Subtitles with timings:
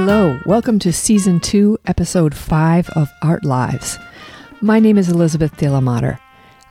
[0.00, 3.98] Hello, welcome to Season 2, Episode 5 of Art Lives.
[4.60, 6.20] My name is Elizabeth De La Mater.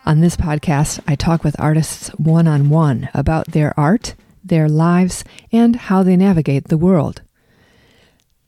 [0.06, 5.26] On this podcast, I talk with artists one on one about their art, their lives,
[5.52, 7.22] and how they navigate the world.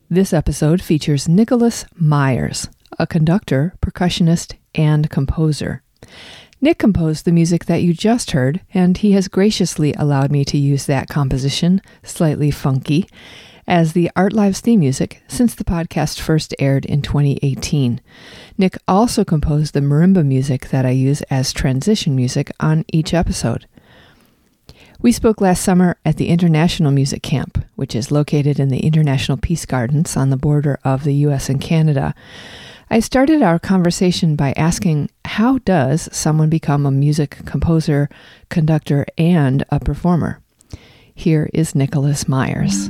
[0.10, 5.84] This episode features Nicholas Myers, a conductor, percussionist, and composer.
[6.62, 10.58] Nick composed the music that you just heard, and he has graciously allowed me to
[10.58, 13.10] use that composition, slightly funky,
[13.70, 18.02] as the Art Lives theme music since the podcast first aired in 2018.
[18.58, 23.68] Nick also composed the marimba music that I use as transition music on each episode.
[25.02, 29.38] We spoke last summer at the International Music Camp, which is located in the International
[29.38, 32.16] Peace Gardens on the border of the US and Canada.
[32.90, 38.10] I started our conversation by asking how does someone become a music composer,
[38.50, 40.42] conductor, and a performer?
[41.14, 42.90] Here is Nicholas Myers.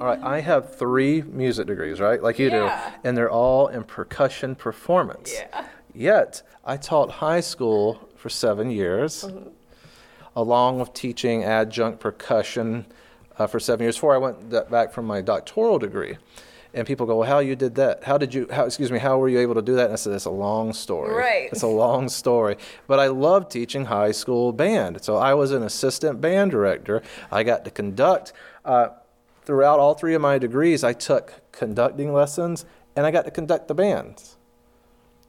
[0.00, 2.22] All right, I have three music degrees, right?
[2.22, 2.90] Like you Yeah.
[3.02, 3.08] do.
[3.08, 5.32] And they're all in percussion performance.
[5.34, 5.64] Yeah.
[5.94, 9.48] Yet, I taught high school for seven years, Mm-hmm.
[10.34, 12.84] along with teaching adjunct percussion
[13.38, 16.18] uh, for seven years before I went back from my doctoral degree.
[16.74, 18.04] And people go, well, how you did that?
[18.04, 19.84] How did you, how, excuse me, how were you able to do that?
[19.86, 21.14] And I said, it's a long story.
[21.14, 21.48] Right.
[21.50, 22.56] It's a long story.
[22.86, 25.02] But I love teaching high school band.
[25.02, 27.02] So I was an assistant band director.
[27.30, 28.34] I got to conduct.
[28.62, 28.88] Uh,
[29.46, 33.68] throughout all three of my degrees, I took conducting lessons and I got to conduct
[33.68, 34.36] the bands.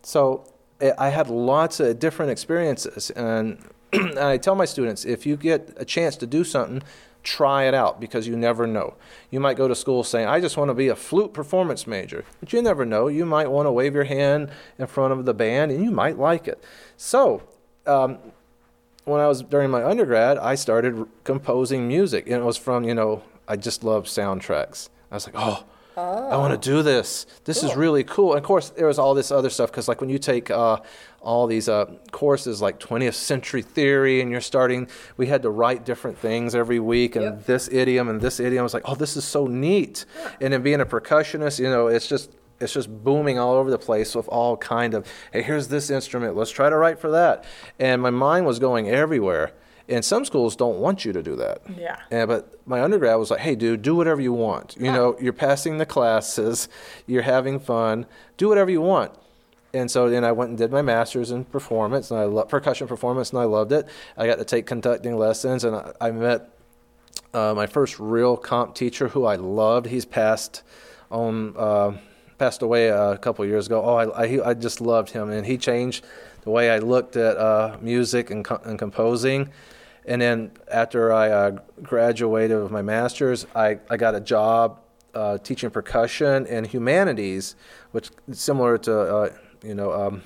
[0.01, 0.51] So
[0.81, 3.11] eh, I had lots of different experiences.
[3.11, 6.81] And, and I tell my students if you get a chance to do something,
[7.23, 8.95] try it out because you never know.
[9.29, 12.23] You might go to school saying, I just want to be a flute performance major,
[12.39, 13.07] but you never know.
[13.07, 16.17] You might want to wave your hand in front of the band and you might
[16.17, 16.63] like it.
[16.95, 17.43] So,
[17.85, 18.17] um,
[19.03, 22.93] when I was during my undergrad, I started composing music, and it was from you
[22.93, 24.89] know I just love soundtracks.
[25.11, 25.63] I was like, oh,
[25.95, 27.25] I want to do this.
[27.45, 28.33] This is really cool.
[28.33, 30.77] And of course, there was all this other stuff because like when you take uh,
[31.21, 34.87] all these uh, courses like 20th century theory, and you're starting,
[35.17, 37.45] we had to write different things every week, and Yep.
[37.45, 38.59] this idiom and this idiom.
[38.59, 40.05] I was like, oh, this is so neat.
[40.39, 43.77] And then being a percussionist, you know, it's just it's just booming all over the
[43.79, 47.45] place with all kind of hey here's this instrument let's try to write for that
[47.77, 49.51] and my mind was going everywhere
[49.89, 51.97] and some schools don't want you to do that Yeah.
[52.11, 55.33] and, but my undergrad was like hey dude do whatever you want you know you're
[55.33, 56.67] passing the classes
[57.05, 58.05] you're having fun
[58.37, 59.11] do whatever you want
[59.73, 62.87] and so then I went and did my master's in performance and I love percussion
[62.87, 63.85] performance and I loved it.
[64.17, 66.49] I got to take conducting lessons and I, I met
[67.33, 69.87] uh, my first real comp teacher who I loved.
[69.87, 70.63] He's passed
[71.11, 71.97] on uh,
[72.37, 73.83] passed away a couple years ago.
[73.83, 76.05] Oh, I, I, I just loved him, and he changed
[76.43, 79.49] the way I looked at uh, music and, co- and composing.
[80.07, 81.51] And then after I uh,
[81.83, 84.79] graduated with my master's, I, I got a job
[85.13, 87.55] uh, teaching percussion and humanities,
[87.91, 89.91] which is similar to uh, you know.
[89.91, 90.23] Um,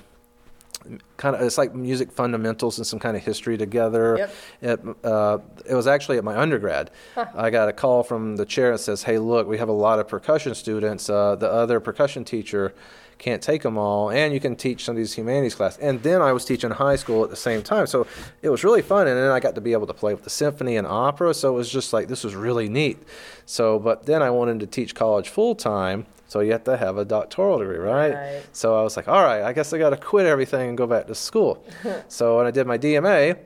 [1.18, 4.18] kind of it's like music fundamentals and some kind of history together.
[4.18, 4.36] Yep.
[4.62, 6.90] It, uh, it was actually at my undergrad.
[7.36, 10.00] I got a call from the chair that says, "Hey, look, we have a lot
[10.00, 11.09] of percussion students.
[11.09, 12.74] Uh, the other percussion teacher
[13.21, 16.21] can't take them all, and you can teach some of these humanities class." And then
[16.21, 18.05] I was teaching high school at the same time, so
[18.41, 19.07] it was really fun.
[19.07, 21.53] And then I got to be able to play with the symphony and opera, so
[21.53, 22.97] it was just like this was really neat.
[23.45, 26.05] So, but then I wanted to teach college full time.
[26.27, 28.13] So you have to have a doctoral degree, right?
[28.13, 28.41] Right.
[28.53, 30.88] So I was like, all right, I guess I got to quit everything and go
[30.88, 31.65] back to school.
[32.07, 33.38] so when I did my DMA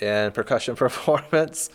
[0.00, 1.70] in percussion performance,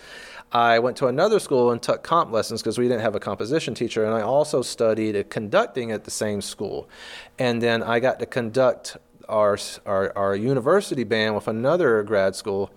[0.51, 3.73] I went to another school and took comp lessons because we didn't have a composition
[3.73, 4.03] teacher.
[4.03, 6.89] And I also studied conducting at the same school.
[7.39, 8.97] And then I got to conduct
[9.29, 12.71] our, our, our university band with another grad school,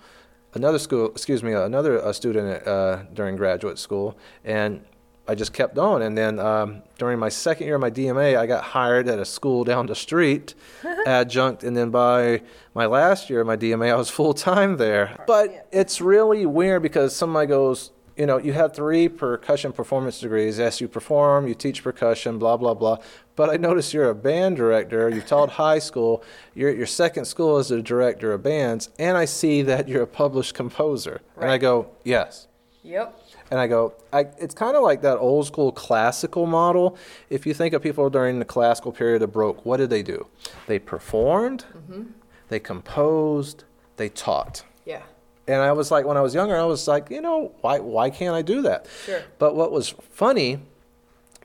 [0.54, 4.16] another school, excuse me, another uh, student uh, during graduate school.
[4.44, 4.84] And
[5.26, 6.02] I just kept on.
[6.02, 9.24] And then um, during my second year of my DMA, I got hired at a
[9.24, 10.54] school down the street,
[11.06, 11.64] adjunct.
[11.64, 12.42] And then by
[12.74, 15.24] my last year of my DMA, I was full time there.
[15.26, 20.58] But it's really weird because somebody goes, you know, you have three percussion performance degrees.
[20.58, 22.98] Yes, you perform, you teach percussion, blah, blah, blah.
[23.34, 25.08] But I notice you're a band director.
[25.08, 26.22] You've taught high school.
[26.54, 28.90] You're at your second school as a director of bands.
[28.98, 31.22] And I see that you're a published composer.
[31.40, 32.46] And I go, yes.
[32.84, 33.18] Yep.
[33.54, 36.98] And I go, I, it's kind of like that old school classical model.
[37.30, 40.26] If you think of people during the classical period of Baroque, what did they do?
[40.66, 42.02] They performed, mm-hmm.
[42.48, 43.62] they composed,
[43.96, 44.64] they taught.
[44.84, 45.02] Yeah.
[45.46, 48.10] And I was like, when I was younger, I was like, you know, why, why
[48.10, 48.88] can't I do that?
[49.06, 49.22] Sure.
[49.38, 50.58] But what was funny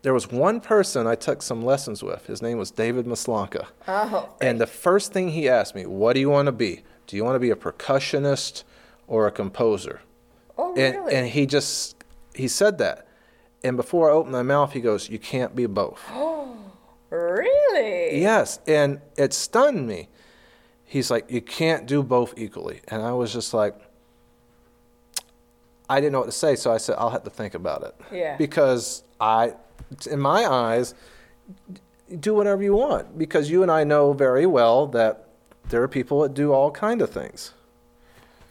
[0.01, 2.25] there was one person I took some lessons with.
[2.25, 3.67] His name was David Maslanka.
[3.87, 4.33] Oh.
[4.41, 6.83] And the first thing he asked me, What do you want to be?
[7.05, 8.63] Do you want to be a percussionist
[9.07, 9.99] or a composer?
[10.59, 11.15] Oh, And, really?
[11.15, 11.98] and he just,
[12.39, 13.07] he said that.
[13.63, 16.01] And before I opened my mouth, he goes, You can't be both.
[16.09, 16.57] Oh,
[17.09, 18.21] really?
[18.21, 20.09] Yes, and it stunned me.
[20.85, 23.75] He's like, you can't do both equally, and I was just like,
[25.87, 27.95] I didn't know what to say, so I said, I'll have to think about it.
[28.11, 28.37] Yeah.
[28.37, 29.53] Because I,
[30.09, 30.95] in my eyes,
[32.19, 35.27] do whatever you want, because you and I know very well that
[35.69, 37.53] there are people that do all kind of things.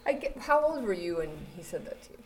[0.06, 2.17] I get, how old were you when he said that to you?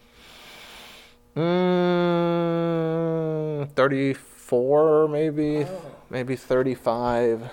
[2.33, 5.83] Mm, Thirty-four, maybe, Oh.
[6.11, 7.49] maybe thirty-five.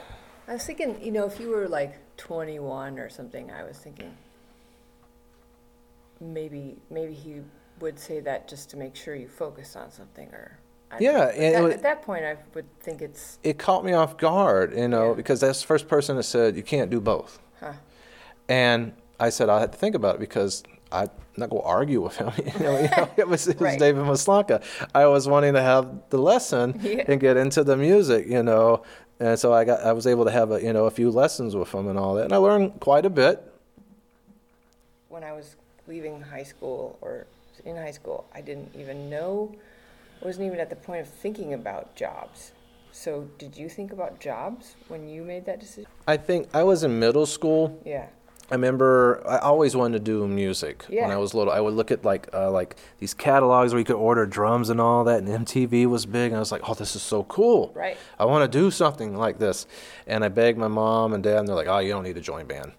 [0.47, 4.15] I was thinking, you know, if you were like 21 or something, I was thinking
[6.19, 7.41] maybe maybe he
[7.79, 10.59] would say that just to make sure you focus on something or
[10.91, 11.31] I Yeah.
[11.31, 14.87] That- was- at that point I would think it's it caught me off guard, you
[14.89, 15.13] know, Yeah.
[15.13, 17.39] because that's the first person that said you can't do both.
[17.61, 17.73] huh.
[18.49, 22.01] And I said I had to think about it because I'm not going to argue
[22.01, 22.31] with him.
[22.37, 23.79] you know, you know, it was, it was Right.
[23.79, 24.63] David Maslanka.
[24.95, 27.03] I was wanting to have the lesson Yeah.
[27.07, 28.83] and get into the music, you know,
[29.19, 31.53] and so I got I was able to have a you know a few lessons
[31.55, 33.43] with him and all that, and I learned quite a bit.
[35.09, 35.55] when I was
[35.87, 37.25] leaving high school or
[37.65, 39.53] in high school, I didn't even know,
[40.21, 42.53] wasn't even at the point of thinking about jobs.
[42.91, 45.89] So, did you think about jobs when you made that decision?
[46.07, 48.07] I think I was in middle school Yeah.
[48.51, 51.53] I remember I always wanted to do music when I was little.
[51.53, 54.81] I would look at like uh, like these catalogs where you could order drums and
[54.81, 56.31] all that, and MTV was big.
[56.31, 57.71] And I was like, oh, this is so cool.
[57.75, 57.97] Right.
[58.17, 59.67] I want to do something like this.
[60.07, 62.21] And I begged my mom and dad, and they're like, oh, you don't need to
[62.21, 62.71] join band.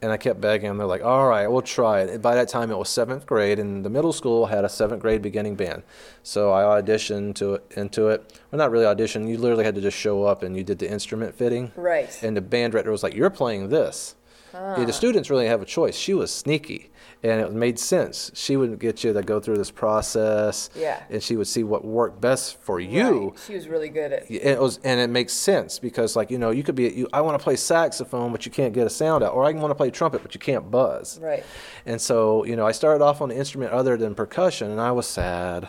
[0.00, 0.76] And I kept begging them.
[0.76, 2.22] They're like, all right, we'll try it.
[2.22, 5.22] By that time, it was seventh grade, and the middle school had a seventh grade
[5.22, 5.82] beginning band.
[6.22, 8.40] So I auditioned to it, into it.
[8.50, 9.26] Well, not really audition.
[9.26, 11.72] You literally had to just show up, and you did the instrument fitting.
[11.74, 12.16] Right.
[12.22, 14.14] And the band director was like, "You're playing this."
[14.52, 15.94] Yeah, the students really have a choice.
[15.96, 16.90] She was sneaky,
[17.22, 18.30] and it made sense.
[18.34, 21.02] She would get you to go through this process, Yeah.
[21.10, 23.28] and she would see what worked best for you.
[23.30, 23.38] Right.
[23.46, 26.38] She was really good at And It was, and it makes sense because, like you
[26.38, 28.90] know, you could be, you, I want to play saxophone, but you can't get a
[28.90, 31.18] sound out, or I want to play trumpet, but you can't buzz.
[31.22, 31.44] Right.
[31.86, 34.92] And so, you know, I started off on an instrument other than percussion, and I
[34.92, 35.68] was sad,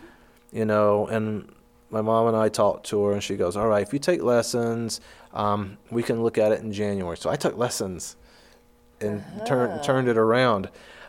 [0.52, 1.06] you know.
[1.06, 1.52] And
[1.90, 4.22] my mom and I talked to her, and she goes, "All right, if you take
[4.22, 5.00] lessons,
[5.36, 8.16] um, we can look at it in January." So I took lessons
[9.00, 10.68] and turned turned it around.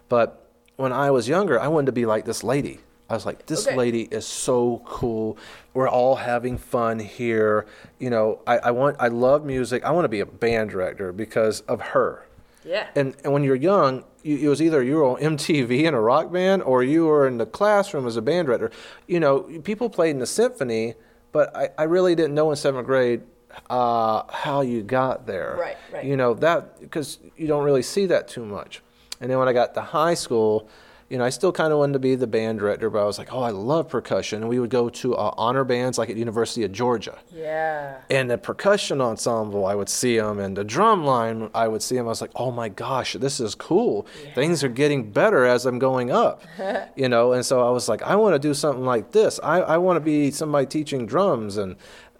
[0.10, 2.80] But when I was younger, I wanted to be like this lady.
[3.10, 3.76] I was like, this Okay.
[3.78, 5.38] lady is so cool.
[5.74, 7.66] We're all having fun here.
[8.00, 9.86] You know, I, I want, I love music.
[9.86, 12.26] I want to be a band director because of her
[12.66, 12.88] Yeah.
[12.96, 16.02] and, and when you're young, you, it was either you were on MTV in a
[16.02, 18.72] rock band or you were in the classroom as a band director.
[19.08, 20.96] You know, people played in the symphony,
[21.32, 23.22] but I, I really didn't know in seventh grade
[23.70, 25.58] uh, how you got there.
[25.60, 26.06] Right, right.
[26.06, 28.82] You know, that, because you don't really see that too much.
[29.20, 30.70] And then when I got to high school,
[31.10, 33.18] you know, I still kind of wanted to be the band director, but I was
[33.18, 34.42] like, oh, I love percussion.
[34.42, 37.18] And we would go to uh, honor bands like at University of Georgia.
[37.34, 38.02] yeah.
[38.10, 41.96] And the percussion ensemble, I would see them, and the drum line, I would see
[41.96, 42.08] them.
[42.08, 44.06] I was like, oh my gosh, this is cool.
[44.36, 46.44] Things are getting better as I'm going up,
[46.98, 47.32] you know.
[47.32, 49.40] And so I was like, I want to do something like this.
[49.42, 51.78] I, I want to be somebody teaching drums and,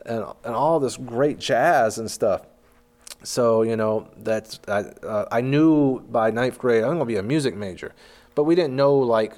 [0.08, 2.42] and and all this great jazz and stuff.
[3.24, 7.16] So you know that's I, uh, I knew by ninth grade I'm going to be
[7.18, 7.94] a music major,
[8.36, 9.34] but we didn't know like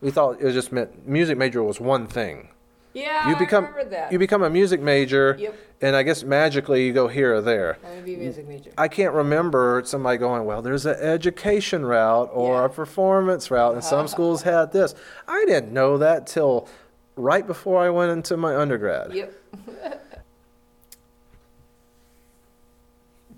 [0.00, 2.48] we thought it just meant music major was one thing
[2.92, 3.28] Yeah.
[3.30, 4.12] you become I remember that.
[4.12, 5.54] you become a music major Yep.
[5.80, 8.70] and i guess magically you go here or there I'm gonna be a music major.
[8.76, 12.64] i can't remember somebody going well there's an education route or Yeah.
[12.66, 14.94] a performance route and some schools had this
[15.26, 16.68] i didn't know that till
[17.16, 19.32] right before i went into my undergrad Yep.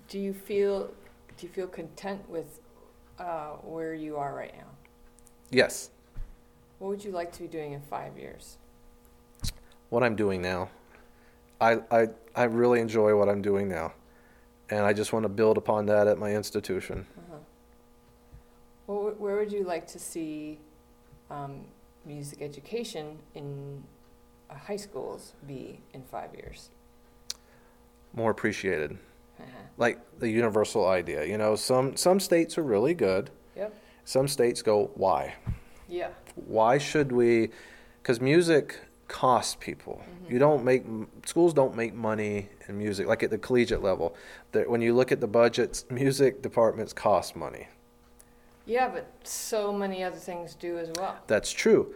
[0.07, 0.89] Do you feel
[1.37, 2.59] do you feel content with
[3.19, 4.69] uh, where you are right now?
[5.51, 5.89] yes
[6.79, 8.57] What would you like to be doing in five years?
[9.89, 10.69] what i'm doing now
[11.61, 13.93] I, I i really enjoy what i'm doing now
[14.69, 17.05] and i just want to build upon that at my institution
[18.85, 20.59] Well, wh- where would you like to see
[21.29, 21.65] um,
[22.05, 23.83] music education in
[24.49, 26.69] uh, high schools be in five years?
[28.13, 28.97] more appreciated
[29.39, 29.51] Uh-huh.
[29.77, 31.55] like the universal idea you know?
[31.55, 33.29] Some some states are really good.
[33.55, 33.73] Yep.
[34.05, 35.35] some states go why?
[35.87, 36.09] Yeah.
[36.35, 37.49] why should we
[38.01, 40.01] because music costs people.
[40.03, 40.33] Mm-hmm.
[40.33, 40.83] You don't make
[41.25, 44.15] schools don't make money in music like at the collegiate level.
[44.51, 47.67] That when you look at the budgets music departments cost money.
[48.65, 51.15] Yeah, but so many other things do as well.
[51.27, 51.93] that's true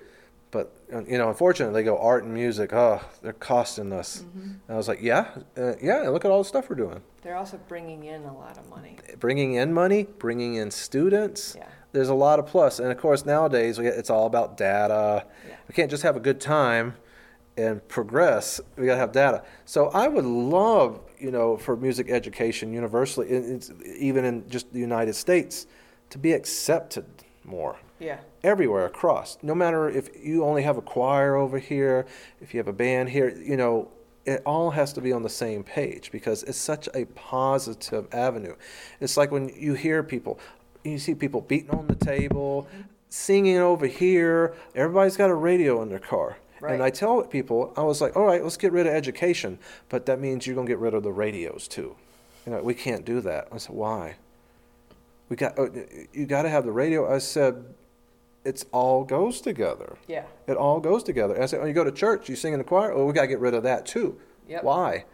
[0.51, 2.74] But uh, you know, unfortunately, they go art and music.
[2.74, 4.20] Oh, they're costing us.
[4.20, 4.41] Mm-hmm.
[4.41, 6.10] And I was like, yeah, uh, yeah.
[6.10, 7.01] Look at all the stuff we're doing.
[7.22, 8.98] They're also bringing in a lot of money.
[9.20, 11.55] Bringing in money, bringing in students.
[11.58, 11.67] Yeah.
[11.93, 15.25] There's a lot of plus, and of course nowadays we- it's all about data.
[15.48, 15.55] Yeah.
[15.67, 16.96] We can't just have a good time
[17.58, 18.62] and progress.
[18.77, 19.43] We got to have data.
[19.65, 24.79] So I would love, you know, for music education universally, it's- even in just the
[24.79, 25.67] United States,
[26.12, 27.05] to be accepted
[27.51, 28.20] more Yeah.
[28.43, 29.38] everywhere across.
[29.43, 32.05] No matter if you only have a choir over here,
[32.41, 33.89] if you have a band here, you know,
[34.25, 38.55] it all has to be on the same page because it's such a positive avenue.
[39.00, 40.39] It's like when you hear people,
[40.84, 42.67] you see people beating on the table,
[43.10, 44.53] singing over here.
[44.75, 46.38] Everybody's got a radio in their car.
[46.63, 49.58] And I tell people, I was like, all right, let's get rid of education,
[49.89, 51.96] but that means you're going to get rid of the radios too.
[52.46, 53.48] You know, we can't do that.
[53.51, 54.15] I said, why?
[55.32, 55.70] We got, uh,
[56.12, 57.10] you got to have the radio.
[57.10, 57.64] I said,
[58.44, 59.96] it's all goes together.
[60.06, 60.26] Yeah.
[60.46, 61.34] It all goes together.
[61.36, 62.92] And I said, when you go to church, you sing in the choir.
[62.92, 64.20] Oh, we got to get rid of that too.
[64.50, 64.66] Yep.
[64.66, 65.06] Why?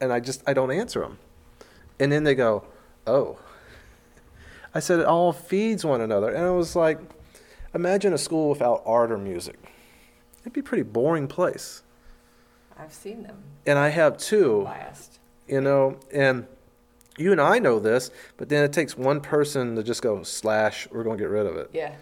[0.00, 1.18] And I just I don't answer them.
[2.00, 2.64] And then they go,
[3.06, 3.38] oh.
[4.74, 6.30] I said it all feeds one another.
[6.30, 6.98] And I was like,
[7.74, 9.58] imagine a school without art or music.
[10.40, 11.82] It'd be a pretty boring place.
[12.78, 15.18] I've seen them And I have two biased.
[15.46, 16.46] you know and
[17.22, 20.88] you and i know this but then it takes one person to just go slash
[20.90, 21.70] we're going to get rid of it.
[21.72, 21.94] Yeah.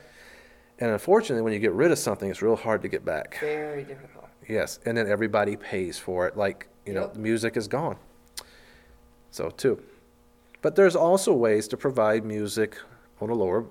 [0.78, 3.38] and unfortunately when you get rid of something it's real hard to get back.
[3.40, 4.28] Very difficult.
[4.48, 7.14] yes and then everybody pays for it like you know Yep.
[7.14, 7.96] the music is gone.
[9.30, 9.80] So too,
[10.62, 12.76] but there's also ways to provide music
[13.20, 13.64] on a lower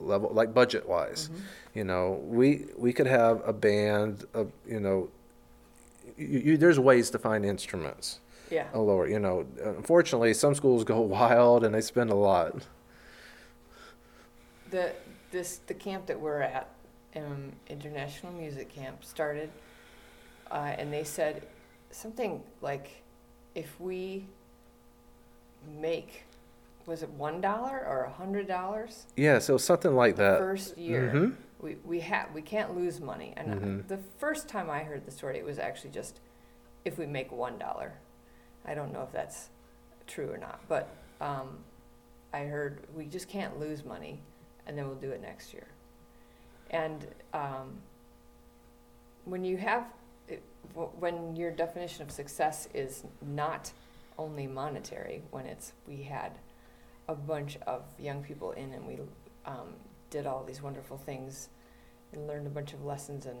[0.00, 1.40] level like budget wise mm-hmm.
[1.78, 5.08] you know we we could have a band of you know
[6.18, 8.66] you, you, there's ways to find instruments Yeah.
[8.72, 12.66] a lower, you know, unfortunately, some schools go wild and they spend a lot.
[14.70, 14.92] The
[15.30, 16.68] this the camp that we're at,
[17.16, 19.50] um, International Music Camp, started,
[20.50, 21.46] uh, and they said
[21.90, 23.02] something like,
[23.54, 24.26] if we
[25.80, 26.24] make,
[26.86, 30.38] was it one dollar or a hundred dollars Yeah, so something like that.
[30.38, 31.10] first year?
[31.14, 31.34] Mhm.
[31.60, 33.32] We we have we can't lose money.
[33.36, 33.88] And uh, Mhm.
[33.88, 36.20] the first time I heard the story, it was actually just
[36.84, 37.94] if we make one dollar.
[38.66, 39.48] I don't know if that's
[40.06, 40.88] true or not, but
[41.20, 41.58] um,
[42.32, 44.20] I heard we just can't lose money,
[44.66, 45.66] and then we'll do it next year.
[46.70, 47.78] And um,
[49.24, 49.84] when you have,
[50.28, 50.42] it,
[50.74, 53.72] when your definition of success is not
[54.18, 56.32] only monetary, when it's we had
[57.08, 58.98] a bunch of young people in and we
[59.44, 59.74] um,
[60.10, 61.48] did all these wonderful things
[62.12, 63.38] and learned a bunch of lessons and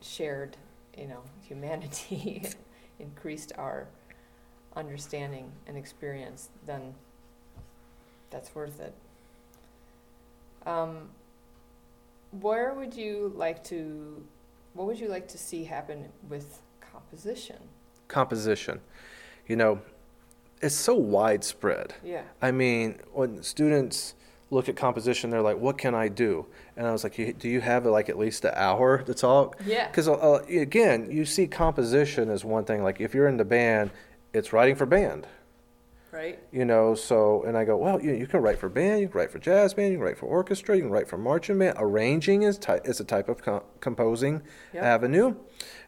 [0.00, 0.56] shared,
[0.96, 2.42] you know, humanity,
[2.98, 3.86] increased our
[4.78, 6.94] understanding and experience, then
[8.30, 8.94] that's worth it.
[10.66, 11.08] Um,
[12.40, 14.22] where would you like to,
[14.74, 17.56] what would you like to see happen with composition?
[18.06, 18.80] Composition,
[19.48, 19.80] you know,
[20.60, 21.94] it's so widespread.
[22.04, 22.22] Yeah.
[22.40, 24.14] I mean, when students
[24.50, 27.60] look at composition, they're like, "What can I do?" And I was like, "Do you
[27.60, 29.86] have like at least an hour to talk?" Yeah.
[29.86, 32.82] Because uh, again, you see composition as one thing.
[32.82, 33.90] Like if you're in the band,
[34.38, 35.26] it's writing for band.
[36.10, 36.38] Right?
[36.50, 39.18] you know so and i go well you, you can write for band you can
[39.18, 41.76] write for jazz band you can write for orchestra you can write for marching band
[41.78, 44.40] arranging is, ty- is a type of com- composing
[44.72, 44.82] Yep.
[44.82, 45.34] avenue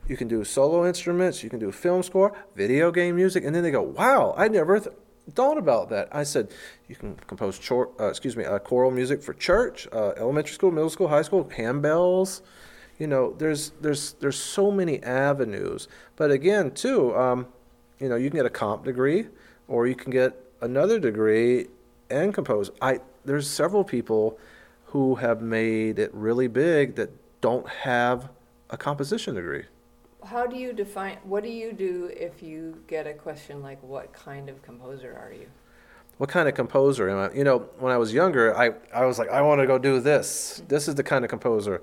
[0.07, 3.63] you can do solo instruments you can do film score video game music and then
[3.63, 4.95] they go wow i never th-
[5.33, 6.53] thought about that i said
[6.87, 10.71] you can compose chor- uh, excuse me uh, choral music for church uh, elementary school
[10.71, 12.43] middle school high school handbells
[12.99, 17.47] you know there's there's there's so many avenues but again too um,
[18.01, 19.27] you know you can get a comp degree
[19.69, 21.67] or you can get another degree
[22.11, 22.71] and compose.
[22.81, 24.39] I there's several people
[24.87, 28.31] who have made it really big that don't have
[28.71, 29.65] a composition degree.
[30.25, 34.13] How do you define, what do you do if you get a question like, what
[34.13, 35.47] kind of composer are you?
[36.21, 37.35] what kind of composer am i?
[37.35, 40.01] You know when i was younger i, I was like i want to go do
[40.01, 40.63] this.
[40.69, 41.81] This is the kind of composer.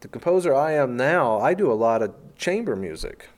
[0.00, 3.28] The composer i am now i do a lot of chamber music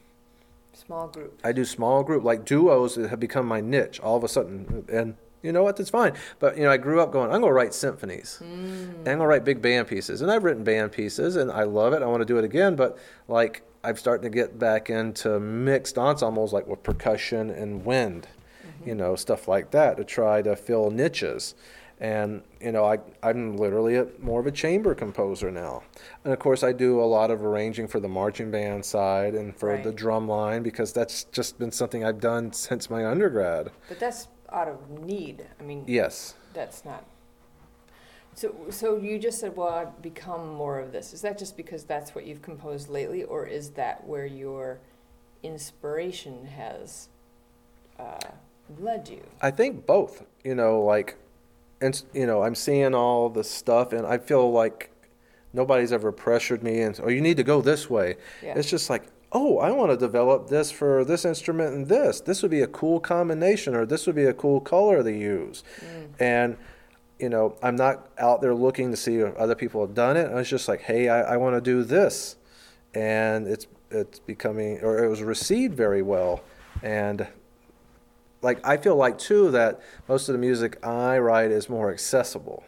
[0.86, 1.40] Small group?
[1.44, 4.84] I do small group, like duos that have become my niche all of a sudden.
[4.90, 5.76] And you know what?
[5.76, 6.14] That's fine.
[6.38, 8.40] But, you know, I grew up going, I'm going to write symphonies.
[8.42, 8.46] Mm.
[8.46, 10.22] And I'm going to write big band pieces.
[10.22, 12.02] And I've written band pieces and I love it.
[12.02, 12.76] I want to do it again.
[12.76, 12.98] But,
[13.28, 18.28] like, I'm starting to get back into mixed ensembles, like with percussion and wind,
[18.64, 18.88] mm-hmm.
[18.88, 21.54] you know, stuff like that to try to fill niches.
[22.02, 25.84] And, you know, I, I'm literally a, more of a chamber composer now.
[26.24, 29.56] And of course, I do a lot of arranging for the marching band side and
[29.56, 33.70] for the drum line because that's just been something I've done since my undergrad.
[33.88, 35.46] But that's out of need.
[35.60, 36.34] I mean, Yes.
[36.52, 37.06] that's not.
[38.34, 41.12] So, so you just said, well, I've become more of this.
[41.12, 44.80] Is that just because that's what you've composed lately, or is that where your
[45.44, 47.10] inspiration has
[47.98, 48.18] uh,
[48.80, 49.22] led you?
[49.40, 50.24] I think both.
[50.42, 51.16] You know, like,
[51.82, 54.90] and you know, I'm seeing all this stuff, and I feel like
[55.52, 58.16] nobody's ever pressured me and oh, you need to go this way.
[58.42, 58.54] Yeah.
[58.56, 62.20] It's just like, oh, I want to develop this for this instrument and this.
[62.20, 65.64] This would be a cool combination, or this would be a cool color to use.
[65.80, 66.08] Mm.
[66.20, 66.56] And
[67.18, 70.30] you know, I'm not out there looking to see if other people have done it.
[70.30, 72.36] I was just like, hey, I, I want to do this,
[72.94, 76.42] and it's it's becoming or it was received very well,
[76.82, 77.26] and
[78.42, 82.64] like I feel like too that most of the music I write is more accessible,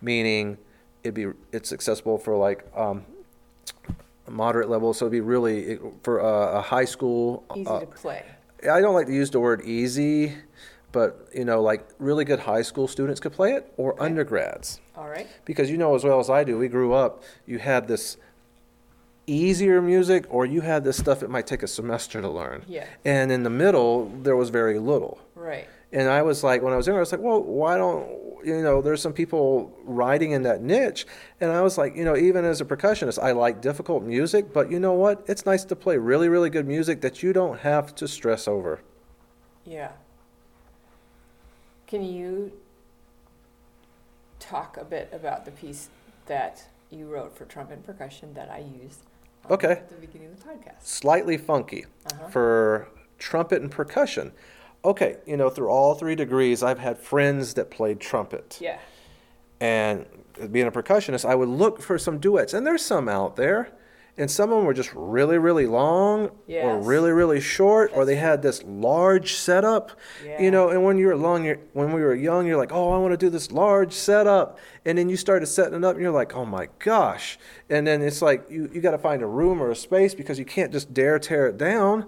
[0.00, 0.58] meaning
[1.02, 3.04] it'd be it's accessible for like um,
[4.28, 7.44] moderate level, so it'd be really for a, a high school.
[7.54, 8.22] Easy uh, to play.
[8.70, 10.34] I don't like to use the word easy,
[10.92, 14.04] but you know, like really good high school students could play it, or Okay.
[14.06, 15.26] undergrads, All right.
[15.44, 17.22] because you know as well as I do, we grew up.
[17.46, 18.16] You had this
[19.26, 22.86] easier music, or you had this stuff that might take a semester to learn, Yeah.
[23.04, 25.18] and in the middle there was very little.
[25.34, 25.66] Right.
[25.92, 28.08] And I was like, when I was younger, I was like, well, why don't,
[28.44, 31.06] you know, there's some people writing in that niche.
[31.40, 34.72] And I was like, you know, even as a percussionist, I like difficult music, but
[34.72, 35.24] you know what?
[35.28, 38.80] It's nice to play really, really good music that you don't have to stress over.
[39.64, 39.92] Yeah.
[41.86, 42.52] Can you
[44.40, 45.88] talk a bit about the piece
[46.26, 49.13] that you wrote for trumpet and percussion that I used um,
[49.50, 49.72] Okay.
[49.72, 50.82] at the beginning of the podcast?
[50.82, 52.28] Slightly funky Uh-huh.
[52.28, 54.32] for trumpet and percussion.
[54.84, 58.58] Okay, you know, through all three degrees, I've had friends that played trumpet.
[58.60, 58.78] Yeah.
[59.60, 60.04] And
[60.50, 63.70] being a percussionist, I would look for some duets, and there's some out there.
[64.16, 68.14] And some of them were just really, really long, or really, really short, or they
[68.14, 69.90] had this large setup.
[70.24, 70.40] Yeah.
[70.40, 72.92] You know, and when you were long, you're, when we were young, you're like, oh,
[72.92, 76.02] I want to do this large setup, and then you started setting it up, and
[76.02, 79.26] you're like, oh my gosh, and then it's like you you got to find a
[79.26, 82.06] room or a space because you can't just dare tear it down.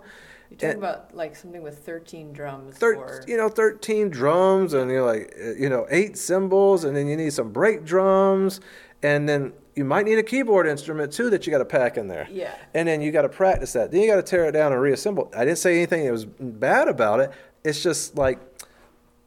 [0.49, 4.75] You're talking And- about like something with 13 drums Thir- or you know, 13 drums
[4.75, 8.61] and you're like, uh, you know, eight cymbals and then you need some brake drums
[9.03, 12.09] and then you might need a keyboard instrument too that you got to pack in
[12.09, 12.27] there.
[12.31, 12.55] Yeah.
[12.73, 13.93] And then you got to practice that.
[13.93, 15.31] Then you got to tear it down and reassemble.
[15.37, 17.31] I didn't say anything that was bad about it.
[17.63, 18.41] It's just like,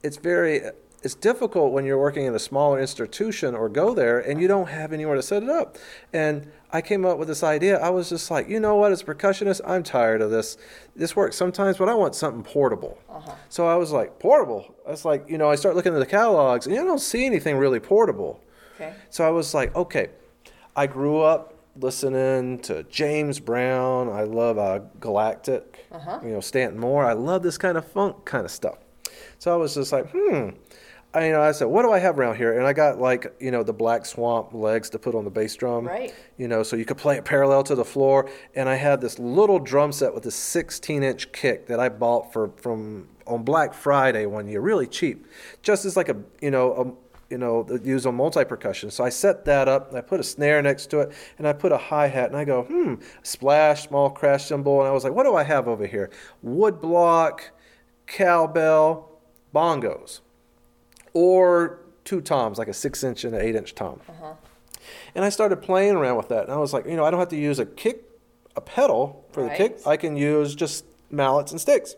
[0.01, 0.61] it's very,
[1.03, 4.69] it's difficult when you're working in a smaller institution or go there and you don't
[4.69, 5.77] have anywhere to set it up.
[6.13, 7.79] And I came up with this idea.
[7.79, 10.57] I was just like, you know what, as a percussionist, I'm tired of this.
[10.95, 12.97] This works sometimes, but I want something portable.
[13.07, 13.35] Uh-huh.
[13.49, 14.73] So I was like, portable.
[14.87, 17.25] I was like, you know, I start looking at the catalogs and I don't see
[17.27, 18.41] anything really portable.
[18.75, 18.95] Okay.
[19.11, 20.09] So I was like, okay,
[20.79, 24.07] I grew up listening to James Brown.
[24.07, 26.21] I love uh, Galactic, Uh-huh.
[26.23, 27.03] you know, Stanton Moore.
[27.03, 28.77] I love this kind of funk kind of stuff.
[29.39, 30.51] So I was just like, hmm.
[31.13, 32.57] I, you know, I said, what do I have around here?
[32.57, 35.53] And I got like, you know, the Black Swamp legs to put on the bass
[35.53, 35.85] drum.
[35.85, 36.15] Right.
[36.37, 38.29] You know, so you could play it parallel to the floor.
[38.55, 42.31] And I had this little drum set with a 16 inch kick that I bought
[42.31, 45.27] for from on Black Friday one year, really cheap,
[45.61, 48.89] just as like a, you know, a, you know, use on multi percussion.
[48.91, 49.89] So I set that up.
[49.89, 52.37] And I put a snare next to it, and I put a hi hat, and
[52.37, 55.67] I go, hmm, splash, small crash cymbal, and I was like, what do I have
[55.67, 56.09] over here?
[56.41, 57.51] Wood block,
[58.07, 59.11] cowbell,
[59.53, 60.21] bongos,
[61.13, 64.01] or two toms, like a six inch and an eight inch tom.
[64.09, 64.33] Uh-huh.
[65.13, 67.19] And I started playing around with that, and I was like, you know, I don't
[67.19, 68.03] have to use a kick,
[68.55, 69.79] a pedal for the kick.
[69.85, 71.95] I can use just mallets and sticks.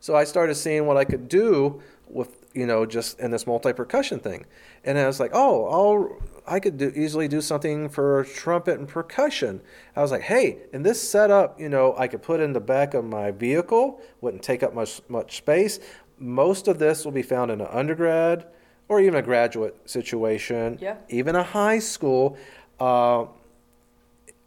[0.00, 3.72] So I started seeing what I could do with, you know, just in this multi
[3.72, 4.46] percussion thing,
[4.84, 8.88] and I was like, oh, I'll, I could do, easily do something for trumpet and
[8.88, 9.60] percussion.
[9.96, 12.94] I was like, hey, in this setup, you know, I could put in the back
[12.94, 15.80] of my vehicle, wouldn't take up much much space.
[16.18, 18.46] Most of this will be found in an undergrad
[18.88, 20.96] or even a graduate situation, Yeah.
[21.08, 22.36] even a high school.
[22.78, 23.26] Uh,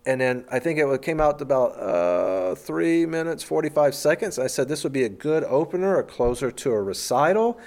[0.05, 4.39] and then I think it came out about uh, three minutes, 45 seconds.
[4.39, 7.59] I said this would be a good opener, a closer to a recital.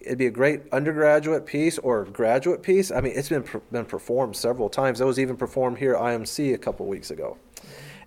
[0.00, 2.90] It'd be a great undergraduate piece or graduate piece.
[2.90, 5.00] I mean, it's been been performed several times.
[5.00, 7.36] It was even performed here at IMC a couple weeks ago.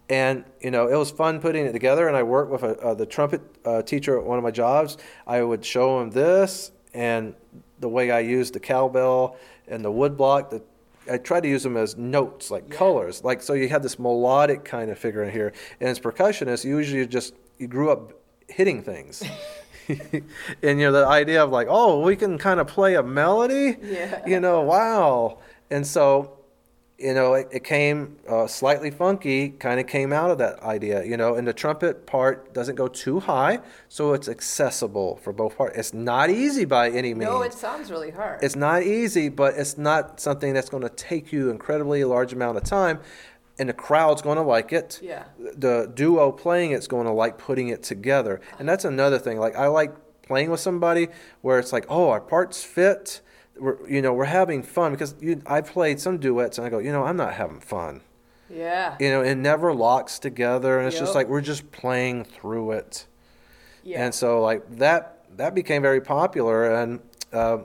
[0.09, 2.07] And you know, it was fun putting it together.
[2.07, 4.97] And I worked with a, uh, the trumpet uh, teacher at one of my jobs.
[5.27, 7.35] I would show him this and
[7.79, 10.49] the way I used the cowbell and the woodblock.
[10.49, 10.61] The,
[11.11, 12.75] I tried to use them as notes, like Yeah.
[12.77, 13.53] colors, like so.
[13.53, 15.51] You had this melodic kind of figure in here.
[15.79, 18.13] And as percussionists, you usually just you grew up
[18.47, 19.23] hitting things.
[20.63, 23.77] and you know the idea of like, oh, we can kind of play a melody
[23.81, 24.25] Yeah.
[24.27, 25.39] you know, wow.
[25.69, 26.37] And so,
[26.97, 31.03] you know, it, it came uh, slightly funky, kind of came out of that idea,
[31.03, 35.57] you know, and the trumpet part doesn't go too high, so it's accessible for both
[35.57, 35.77] parts.
[35.77, 37.31] It's not easy by any means.
[37.31, 38.43] No, it sounds really hard.
[38.43, 42.57] It's not easy, but it's not something that's going to take you incredibly large amount
[42.57, 42.99] of time,
[43.59, 44.99] and the crowd's going to like it.
[45.01, 45.25] Yeah.
[45.37, 49.37] The duo playing it's going to like putting it together, and that's another thing.
[49.39, 51.09] Like I like playing with somebody
[51.41, 53.21] where it's like, oh, our parts fit
[53.59, 56.79] we're you know we're having fun because you, I played some duets and I go
[56.79, 58.01] you know I'm not having fun.
[58.49, 58.95] Yeah.
[58.99, 61.03] You know it never locks together and it's Yep.
[61.03, 63.05] just like we're just playing through it.
[63.83, 64.03] Yeah.
[64.03, 67.59] And so like that that became very popular and uh,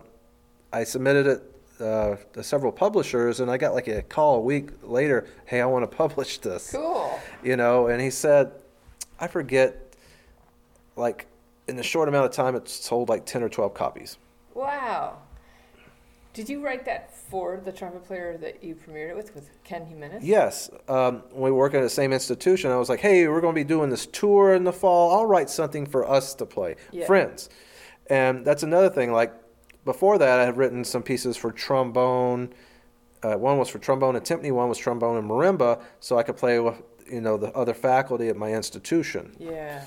[0.73, 1.43] I submitted it
[1.81, 5.89] uh, several publishers and I got like a call a week later, hey I want
[5.91, 6.71] to publish this.
[6.73, 7.19] cool.
[7.43, 8.53] You know, and he said,
[9.21, 9.95] I forget,
[10.97, 11.27] like
[11.69, 14.19] in the short amount of time it sold like ten or twelve copies.
[14.55, 15.19] Wow.
[16.33, 19.87] Did you write that for the trumpet player that you premiered it with, with Ken
[19.87, 20.23] Jimenez?
[20.23, 20.69] Yes.
[20.87, 23.59] Um, when we work at the same institution, I was like, hey, we're going to
[23.59, 25.15] be doing this tour in the fall.
[25.17, 27.07] I'll write something for us to play, Yeah.
[27.07, 27.49] friends.
[28.11, 29.13] And that's another thing.
[29.13, 29.33] Like
[29.87, 32.53] before that, I had written some pieces for trombone.
[33.23, 36.37] Uh, one was for trombone and timpani, one was trombone and marimba, so I could
[36.37, 39.35] play with you know the other faculty at my institution.
[39.39, 39.85] Yeah.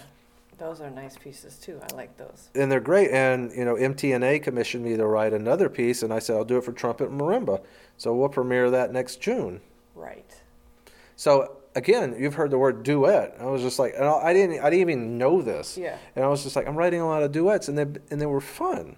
[0.57, 1.79] Those are nice pieces too.
[1.81, 2.49] I like those.
[2.53, 3.11] And they're great.
[3.11, 6.57] And you know, MTNA commissioned me to write another piece, and I said I'll do
[6.57, 7.61] it for trumpet and marimba.
[7.97, 9.61] So we'll premiere that next June.
[9.95, 10.35] Right.
[11.15, 13.37] So again, you've heard the word duet.
[13.39, 15.77] I was just like, and I didn't, I didn't even know this.
[15.77, 15.97] Yeah.
[16.15, 18.25] And I was just like, I'm writing a lot of duets, and they and they
[18.25, 18.97] were fun.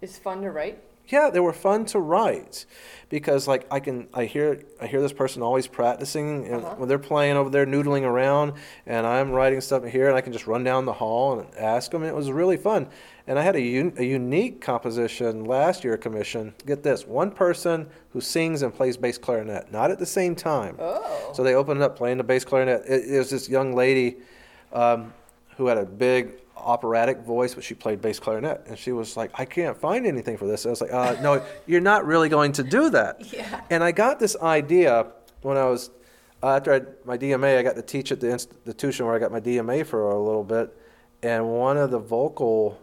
[0.00, 0.78] It's fun to write.
[1.08, 2.66] Yeah, they were fun to write
[3.10, 6.74] because like I can I hear I hear this person always practicing and Uh-huh.
[6.78, 8.54] when they're playing over there noodling around
[8.86, 11.92] and I'm writing stuff here and I can just run down the hall and ask
[11.92, 12.88] them and it was really fun.
[13.28, 16.54] And I had a, un- a unique composition last year commission.
[16.66, 20.76] Get this, one person who sings and plays bass clarinet, not at the same time.
[20.80, 21.30] Oh.
[21.34, 22.82] So they opened up playing the bass clarinet.
[22.84, 24.16] It, it was this young lady
[24.72, 25.12] um,
[25.56, 28.62] who had a big operatic voice, but she played bass clarinet.
[28.66, 30.64] And she was like, I can't find anything for this.
[30.64, 33.22] And I was like, uh, no, you're not really going to do that.
[33.36, 33.60] Yeah.
[33.70, 35.08] And I got this idea
[35.42, 35.90] when I was,
[36.42, 39.30] uh, after I my DMA, I got to teach at the institution where I got
[39.30, 40.74] my DMA for a little bit.
[41.22, 42.80] And one of the vocal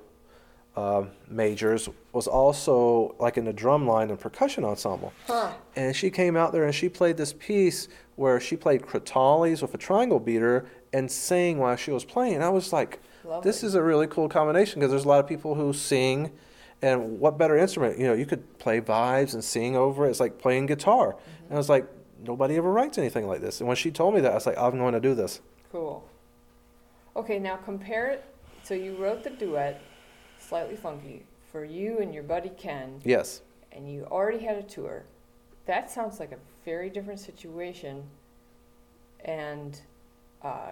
[0.76, 5.14] uh, majors was also like in the drum line and percussion ensemble.
[5.28, 5.54] Huh.
[5.76, 9.74] And she came out there and she played this piece where she played crotales with
[9.74, 12.42] a triangle beater and sang while she was playing.
[12.42, 13.50] I was like, Lovely.
[13.50, 16.32] this is a really cool combination because there's a lot of people who sing.
[16.82, 17.98] And what better instrument?
[17.98, 20.10] You know, you could play vibes and sing over it.
[20.10, 21.14] It's like playing guitar.
[21.14, 21.46] Mm-hmm.
[21.46, 21.88] And I was like,
[22.22, 23.62] nobody ever writes anything like this.
[23.62, 25.40] And when she told me that, I was like, I'm going to do this.
[25.72, 26.08] Cool.
[27.16, 28.26] Okay, now compare it.
[28.64, 29.82] So you wrote the duet,
[30.40, 33.42] slightly funky, for you and your buddy Ken, Yes.
[33.72, 35.04] and you already had a tour.
[35.66, 38.04] That sounds like a very different situation
[39.24, 39.80] and
[40.44, 40.72] uh,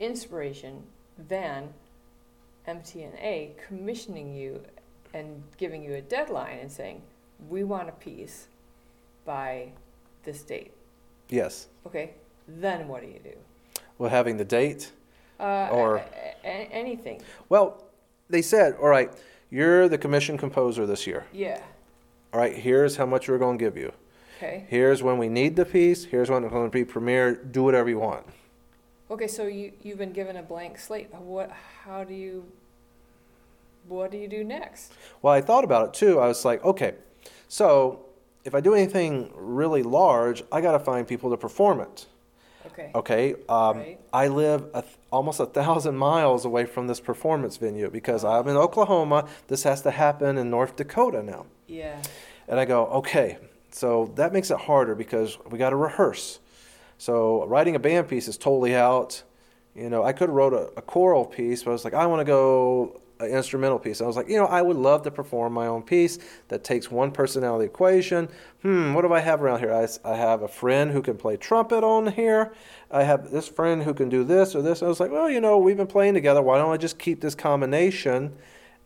[0.00, 0.82] inspiration
[1.28, 1.68] than
[2.66, 4.60] MTNA commissioning you
[5.12, 7.02] and giving you a deadline and saying,
[7.48, 8.48] we want a piece
[9.24, 9.68] by
[10.24, 10.72] this date.
[11.28, 11.68] Yes.
[11.86, 12.12] Okay,
[12.48, 13.36] then what do you do?
[13.98, 14.90] Well, having the date.
[15.38, 16.02] Uh, Or- a-
[16.44, 17.22] a- anything.
[17.48, 17.84] Well,
[18.28, 19.12] they said, all right,
[19.50, 21.24] you're the commission composer this year.
[21.32, 21.60] Yeah.
[22.32, 23.92] All right, here's how much we're going to give you.
[24.36, 24.66] Okay.
[24.68, 26.04] Here's when we need the piece.
[26.04, 27.52] Here's when it's going to be premiered.
[27.52, 28.26] Do whatever you want.
[29.10, 29.26] Okay.
[29.28, 31.12] So you you've been given a blank slate.
[31.14, 31.50] What?
[31.84, 32.44] How do you?
[33.86, 34.92] What do you do next?
[35.20, 36.18] Well, I thought about it too.
[36.18, 36.94] I was like, okay,
[37.48, 38.00] so
[38.44, 42.06] if I do anything really large, I got to find people to perform it.
[42.66, 42.90] Okay.
[42.94, 44.00] Okay, um, Right.
[44.12, 48.56] I live a almost a thousand miles away from this performance venue because I'm in
[48.56, 49.28] Oklahoma.
[49.48, 51.46] This has to happen in North Dakota now.
[51.68, 52.02] Yeah.
[52.48, 53.38] And I go, okay,
[53.74, 56.38] so that makes it harder because we got to rehearse.
[56.96, 59.24] So writing a band piece is totally out.
[59.74, 62.06] You know, I could have wrote a, a choral piece, but I was like, I
[62.06, 64.00] want to go an instrumental piece.
[64.00, 66.88] I was like, you know, I would love to perform my own piece that takes
[66.88, 68.28] one person out of the equation.
[68.62, 69.72] Hmm, what do I have around here?
[69.72, 72.54] I, I have a friend who can play trumpet on here.
[72.92, 74.84] I have this friend who can do this or this.
[74.84, 76.42] I was like, well, you know, we've been playing together.
[76.42, 78.36] Why don't I just keep this combination?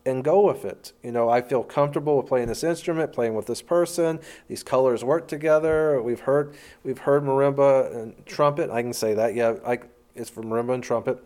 [0.09, 0.92] And go with it.
[1.03, 4.18] You know, I feel comfortable with playing this instrument, playing with this person.
[4.49, 6.03] These colors work together.
[6.03, 8.71] We've heard we've heard marimba and trumpet.
[8.71, 9.35] I can say that.
[9.35, 9.79] Yeah, I,
[10.14, 11.23] it's for marimba and trumpet.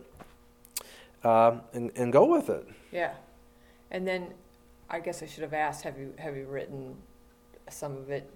[1.24, 2.66] Um, and and go with it.
[2.90, 3.12] Yeah.
[3.90, 4.28] And then,
[4.90, 5.84] I guess I should have asked.
[5.84, 6.96] Have you have you written
[7.70, 8.28] some of it,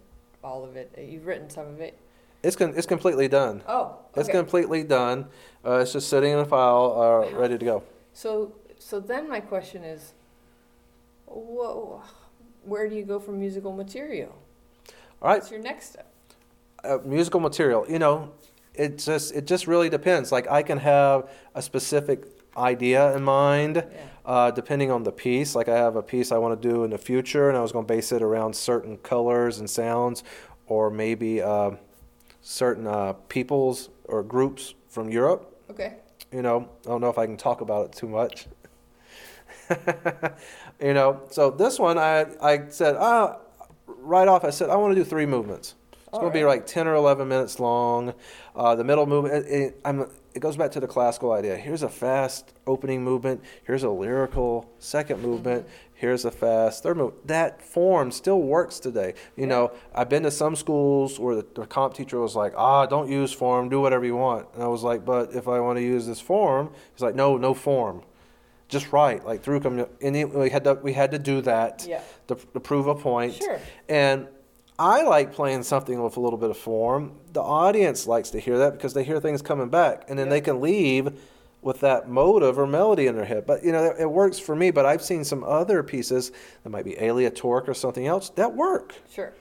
[0.44, 0.96] all of it?
[0.96, 1.98] You've written some of it.
[2.42, 3.62] It's con- it's completely done.
[3.66, 3.96] Oh.
[4.14, 5.26] It's completely done.
[5.64, 7.82] Uh, it's just sitting in a file, uh, ready to go.
[8.12, 10.12] So so then my question is,
[11.26, 12.02] whoa,
[12.64, 14.34] where do you go for musical material?
[15.22, 16.12] All right, What's your next step?
[16.84, 17.86] uh, musical material.
[17.88, 18.32] You know,
[18.74, 20.30] it just it just really depends.
[20.32, 22.24] Like I can have a specific
[22.56, 24.00] idea in mind, Yeah.
[24.24, 25.54] uh, depending on the piece.
[25.54, 27.72] Like I have a piece I want to do in the future, and I was
[27.72, 30.22] going to base it around certain colors and sounds,
[30.66, 31.72] or maybe uh,
[32.42, 35.54] certain uh, peoples or groups from Europe.
[35.70, 35.94] Okay.
[36.32, 38.46] You know, I don't know if I can talk about it too much.
[40.80, 43.38] you know, so this one I I said ah
[43.86, 45.74] right off I said I want to do three movements.
[45.92, 48.14] It's All going to be like ten or eleven minutes long.
[48.54, 51.56] Uh, the middle movement it, it, I'm, it goes back to the classical idea.
[51.56, 53.42] Here's a fast opening movement.
[53.64, 55.66] Here's a lyrical second movement.
[55.94, 57.26] Here's a fast third movement.
[57.26, 59.14] That form still works today.
[59.36, 59.46] You Yeah.
[59.48, 63.10] know, I've been to some schools where the, the comp teacher was like, "Ah, don't
[63.10, 63.68] use form.
[63.68, 66.20] Do whatever you want." And I was like, "But if I want to use this
[66.20, 68.02] form," he's like, "No, no form."
[68.68, 72.00] Just right, like through commu- and we had to we had to do that Yeah.
[72.26, 73.34] to, to prove a point.
[73.34, 73.60] Sure.
[73.88, 74.26] And
[74.78, 77.12] I like playing something with a little bit of form.
[77.32, 80.30] The audience likes to hear that because they hear things coming back, and then Yeah.
[80.30, 81.12] they can leave
[81.62, 83.46] with that motive or melody in their head.
[83.46, 84.72] But you know, it, it works for me.
[84.72, 86.32] But I've seen some other pieces
[86.64, 88.94] that might be aleatoric or something else that work.
[89.12, 89.32] Sure.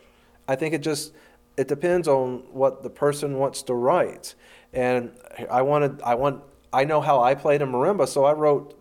[0.48, 1.14] I think it just
[1.58, 4.36] it depends on what the person wants to write.
[4.72, 5.12] And
[5.50, 8.78] I wanted I want I know how I played in marimba, so I wrote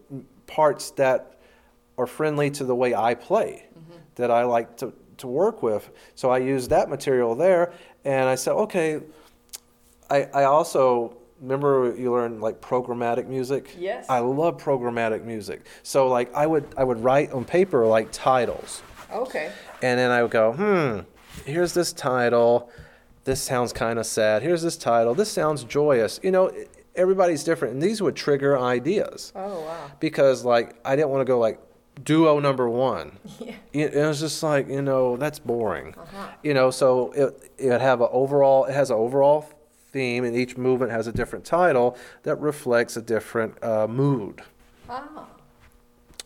[0.46, 1.38] parts that
[1.96, 3.66] are friendly to the way I play,
[4.16, 5.90] that I like to to work with.
[6.14, 7.72] So I used that material there,
[8.04, 9.00] and I said, okay.
[10.10, 13.74] I I also remember you learned like programmatic music.
[13.78, 14.06] Yes.
[14.08, 15.66] I love programmatic music.
[15.82, 18.82] So like I would I would write on paper like titles.
[19.12, 19.50] Okay.
[19.82, 21.00] And then I would go, hmm,
[21.48, 22.70] here's this title.
[23.24, 24.42] This sounds kind of sad.
[24.42, 25.14] Here's this title.
[25.14, 26.20] This sounds joyous.
[26.22, 26.52] You know,
[26.96, 27.74] everybody's different.
[27.74, 29.90] And these would trigger ideas Oh wow.
[30.00, 31.60] because, like, I didn't want to go like
[32.02, 33.18] duo number one.
[33.40, 33.54] Yeah.
[33.72, 35.94] It it was just like, you know, that's boring.
[35.98, 36.28] Uh-huh.
[36.42, 39.48] You know, so it, it have an overall, it has an overall
[39.92, 44.42] theme, and each movement has a different title that reflects a different uh, mood.
[44.88, 45.26] Ah.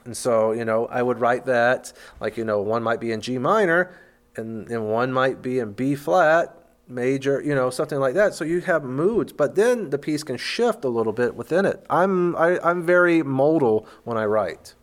[0.05, 3.21] And so, you know, I would write that, like, you know, one might be in
[3.21, 3.95] G minor
[4.37, 6.55] and, and one might be in B flat,
[6.89, 8.35] major, you know, something like that.
[8.35, 11.85] So you have moods, but then the piece can shift a little bit within it.
[11.91, 14.75] I'm, I, I'm very modal when I write.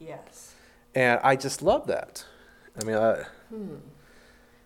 [0.00, 0.54] Yes.
[0.94, 2.24] And I just love that.
[2.80, 3.74] I mean, I, hmm.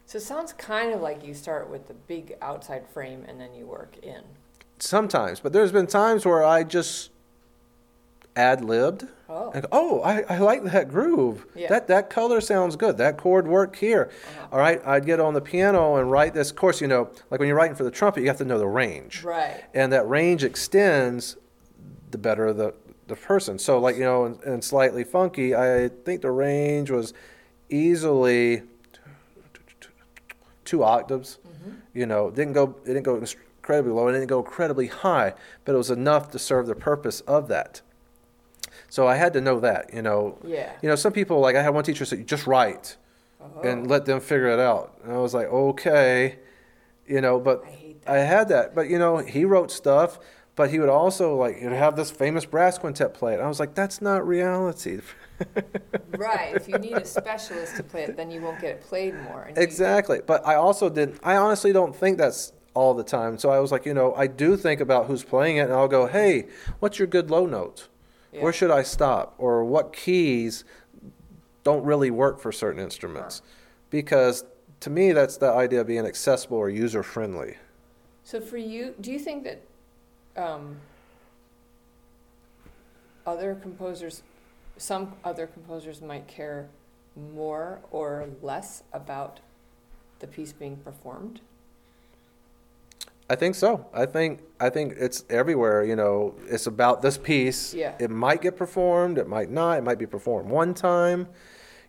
[0.07, 3.53] So it sounds kind of like you start with the big outside frame and then
[3.55, 4.23] you work in.
[4.79, 7.11] sometimes, but there's been times where I just
[8.37, 9.07] ad libbed.
[9.29, 9.51] Oh.
[9.53, 11.47] And oh, I, I like that groove.
[11.57, 11.69] Yeah.
[11.69, 12.97] That that color sounds good.
[12.99, 14.11] That chord work here.
[14.13, 14.47] Uh-huh.
[14.53, 16.51] All right, I'd get on the piano and write this.
[16.51, 18.59] Of course, you know, like when you're writing for the trumpet, you have to know
[18.59, 19.65] the range, Right.
[19.75, 21.37] and that range extends
[22.13, 22.75] the better the
[23.09, 23.59] the person.
[23.59, 27.13] So, like you know, and, and slightly funky, I think the range was
[27.69, 28.63] easily
[30.65, 31.39] two octaves.
[31.95, 35.75] You know, didn't go it didn't go incredibly low, it didn't go incredibly high, but
[35.75, 37.81] it was enough to serve the purpose of that.
[38.89, 40.39] So I had to know that, you know.
[40.45, 40.73] Yeah.
[40.83, 42.97] You know, some people like I had one teacher say, just write
[43.41, 43.61] Oh.
[43.63, 44.99] and let them figure it out.
[45.05, 46.39] And I was like, okay,
[47.07, 48.75] you know, but I I had that.
[48.75, 50.19] But you know, he wrote stuff,
[50.57, 53.41] but he would also like know, have this famous brass quintet play it.
[53.41, 55.01] I was like, that's not reality.
[56.17, 56.55] Right.
[56.57, 59.51] If you need a specialist to play it, then you won't get it played more.
[59.55, 60.21] Exactly.
[60.27, 63.37] But I also didn't, I honestly don't think that's all the time.
[63.39, 65.89] So I was like, you know, I do think about who's playing it and I'll
[65.89, 66.47] go, hey,
[66.81, 67.89] what's your good low note?
[68.37, 68.43] Yeah.
[68.43, 69.35] Where should I stop?
[69.39, 70.65] Or what keys
[71.65, 73.41] don't really work for certain instruments?
[73.89, 74.45] Because
[74.81, 77.57] to me, that's the idea of being accessible or user friendly.
[78.25, 79.63] So for you, do you think that
[80.37, 80.77] um,
[83.27, 84.23] other composers,
[84.77, 86.69] some other composers might care
[87.33, 89.41] more or less about
[90.19, 91.41] the piece being performed?
[93.29, 93.87] I think so.
[93.93, 95.85] I think I think it's everywhere.
[95.85, 97.75] You know, it's about this piece.
[97.75, 97.95] Yeah.
[97.99, 99.19] It might get performed.
[99.19, 99.79] It might not.
[99.79, 101.29] It might be performed one time.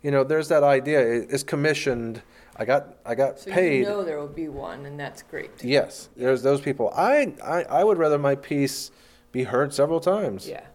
[0.02, 1.00] You know, there's that idea.
[1.02, 2.21] It's commissioned.
[2.56, 3.80] I got I got So paid.
[3.80, 5.63] you know there will be one, and that's great.
[5.63, 6.91] Yes, there's those people.
[6.95, 8.89] I, I I would rather my piece
[9.32, 10.47] be heard several times.
[10.47, 10.65] Yeah.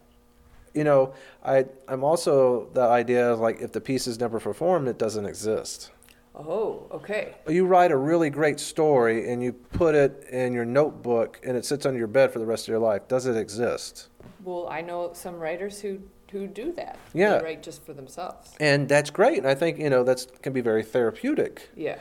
[0.74, 1.12] You know,
[1.44, 5.26] I I'm also the idea of like if the piece is never performed, it doesn't
[5.26, 5.90] exist.
[6.34, 7.34] Oh, okay.
[7.46, 11.64] You write a really great story and you put it in your notebook and it
[11.64, 13.06] sits on your bed for the rest of your life.
[13.06, 14.08] Does it exist?
[14.42, 16.98] Well, I know some writers who who do that.
[17.12, 17.36] Yeah.
[17.36, 18.54] They write just for themselves.
[18.58, 19.36] And that's great.
[19.36, 21.68] And I think, you know, that's can be very therapeutic.
[21.76, 21.98] Yeah.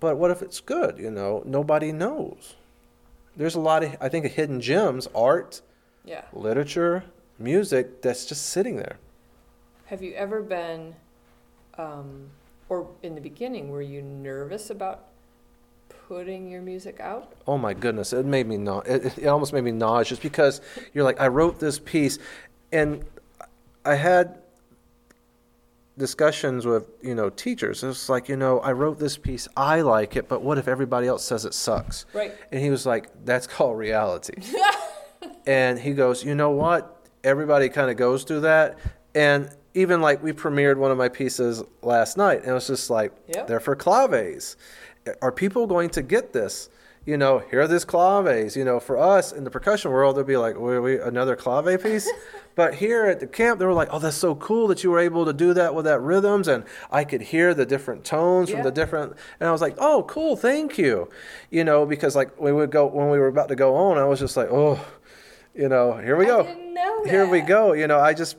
[0.00, 0.98] But what if it's good?
[0.98, 2.54] You know, nobody knows.
[3.36, 5.60] There's a lot of, I think, of hidden gems, art,
[6.04, 6.22] Yeah.
[6.32, 7.04] literature,
[7.38, 8.96] music that's just sitting there.
[9.86, 10.94] Have you ever been,
[11.76, 12.30] um,
[12.68, 15.06] or in the beginning, were you nervous about
[16.08, 17.32] putting your music out?
[17.46, 20.60] Oh my goodness, it made me na- it, it almost made me nauseous because
[20.92, 22.18] you're like, I wrote this piece,
[22.72, 23.04] and
[23.84, 24.38] I had
[25.96, 27.84] discussions with you know teachers.
[27.84, 31.06] It's like you know, I wrote this piece, I like it, but what if everybody
[31.06, 32.06] else says it sucks?
[32.12, 32.32] Right.
[32.50, 34.42] And he was like, that's called reality.
[35.46, 36.90] and he goes, you know what?
[37.22, 38.78] Everybody kind of goes through that,
[39.14, 42.90] and even like we premiered one of my pieces last night, and it was just
[42.90, 43.46] like, Yep.
[43.48, 44.56] they're for claves.
[45.20, 46.70] Are people going to get this?
[47.06, 48.56] You know, here are these claves.
[48.56, 51.82] You know, for us in the percussion world, they'll be like, "Wait, wait, another clave
[51.82, 52.10] piece."
[52.54, 55.00] but here at the camp, they were like, "Oh, that's so cool that you were
[55.00, 58.62] able to do that with that rhythms," and I could hear the different tones from
[58.62, 59.12] the different.
[59.38, 61.10] And I was like, "Oh, cool, thank you."
[61.50, 64.04] You know, because like we would go when we were about to go on, I
[64.06, 64.82] was just like, "Oh,
[65.54, 66.44] you know, here we I go."
[67.04, 67.74] Here we go.
[67.74, 68.36] You know, I just.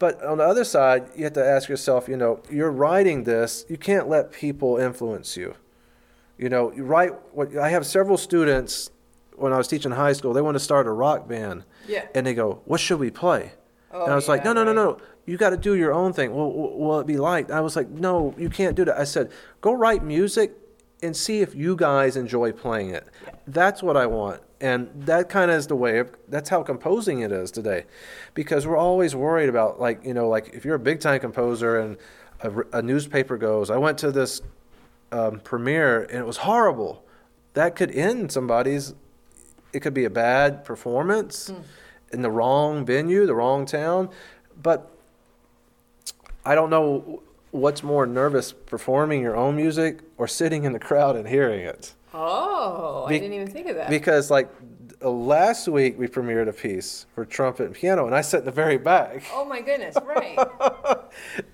[0.00, 3.66] But on the other side, you have to ask yourself, you know, you're writing this,
[3.68, 5.54] you can't let people influence you.
[6.38, 8.90] You know, you write what I have several students
[9.36, 11.64] when I was teaching high school, they want to start a rock band.
[11.86, 12.06] Yeah.
[12.14, 13.52] And they go, "What should we play?"
[13.92, 14.98] Oh, and I was like, yeah, "No, no, no, right.
[14.98, 15.06] no.
[15.26, 16.34] You got to do your own thing.
[16.34, 19.30] Well, will it be like?" I was like, "No, you can't do that." I said,
[19.60, 20.56] "Go write music
[21.02, 23.06] and see if you guys enjoy playing it."
[23.46, 24.40] That's what I want.
[24.60, 27.84] And that kind of is the way of, that's how composing it is today.
[28.34, 31.78] Because we're always worried about like, you know, like if you're a big time composer
[31.78, 31.96] and
[32.72, 34.42] a newspaper goes, I went to this
[35.12, 37.04] um, premiere and it was horrible.
[37.54, 38.94] That could end somebody's.
[39.72, 41.52] It could be a bad performance
[42.12, 44.10] in the wrong venue, the wrong town.
[44.62, 44.90] But
[46.44, 51.16] I don't know what's more nervous, performing your own music or sitting in the crowd
[51.16, 51.94] and hearing it.
[52.12, 53.88] Oh, Be- I didn't even think of that.
[53.90, 54.48] Because like
[55.02, 58.50] last week we premiered a piece for trumpet and piano, and I sat in the
[58.52, 59.22] very back.
[59.32, 60.38] oh my goodness, right.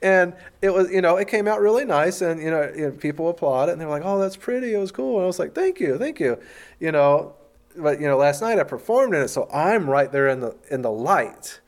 [0.03, 2.91] and it was you know it came out really nice and you know, you know,
[2.93, 5.55] people applauded, and they're like oh that's pretty it was cool and i was like
[5.55, 6.39] thank you thank you
[6.81, 7.35] you know
[7.77, 10.55] but you know last night i performed in it so i'm right there in the
[10.71, 11.61] in the light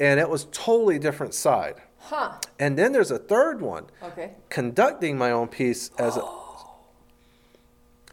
[0.00, 2.32] and it was totally different side huh.
[2.58, 4.32] and then there's a third one Okay.
[4.50, 6.47] conducting my own piece as a oh.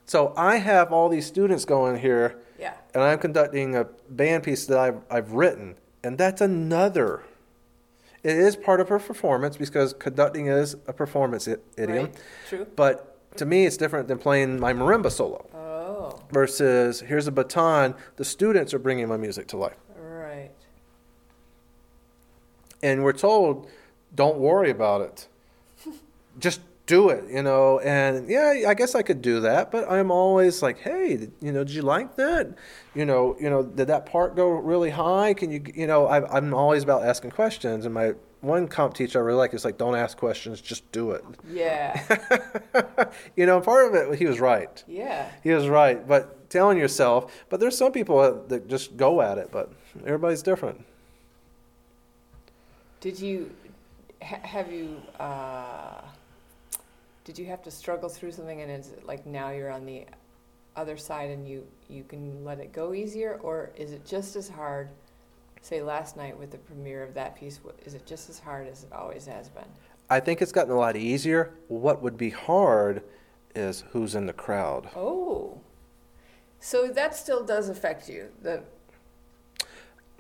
[0.06, 2.74] So i have all these students going here Yeah.
[2.94, 7.24] and i'm conducting a band piece that i've, I've written and that's another
[8.24, 12.15] it is part of her performance because conducting is a performance i- idiom Right.
[12.50, 12.68] True.
[12.76, 17.96] but to me it's different than playing my marimba solo Oh, versus here's a baton
[18.18, 20.52] the students are bringing my music to life right.
[22.84, 23.68] and we're told
[24.13, 25.28] don't worry about it
[26.39, 30.12] just do it you know and yeah i guess i could do that but i'm
[30.12, 32.54] always like hey you know did you like that?
[32.93, 35.34] You know you know did that part go really high?
[35.34, 39.19] Can you you know I, i'm always about asking questions and my one comp teacher
[39.19, 41.24] i really like is like don't ask questions just do it.
[41.52, 42.00] Yeah.
[43.36, 44.84] you know part of it he was right.
[44.88, 45.30] Yeah.
[45.43, 49.50] he was right but telling yourself but there's some people that just go at it
[49.52, 49.71] but
[50.06, 50.86] everybody's different.
[53.02, 53.52] Did you
[54.21, 56.02] have you uh,
[57.26, 60.06] did you have to struggle through something and is it like now you're on the
[60.78, 64.48] other side and you you can let it go easier or is it just as
[64.48, 64.88] hard
[65.62, 68.84] say last night with the premiere of that piece is it just as hard as
[68.84, 69.66] it always has been
[70.08, 71.56] I think it's gotten a lot easier.
[71.68, 73.02] What would be hard
[73.56, 74.90] is who's in the crowd.
[74.96, 75.60] oh
[76.60, 78.62] so that still does affect you the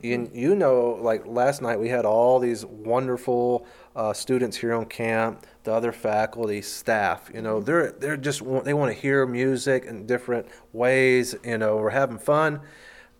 [0.01, 4.85] You, you know, like last night we had all these wonderful uh, students here on
[4.85, 7.31] camp, the other faculty, staff.
[7.33, 11.35] You know, they're they're just they want to hear music in different ways.
[11.43, 12.61] You know, we're having fun.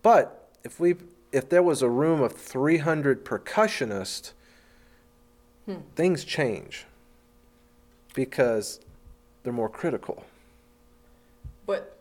[0.02, 0.96] But if we
[1.32, 4.32] if there was a room of 300 percussionists,
[5.94, 6.86] things change
[8.14, 8.80] because
[9.42, 10.24] they're more critical.
[11.66, 11.98] But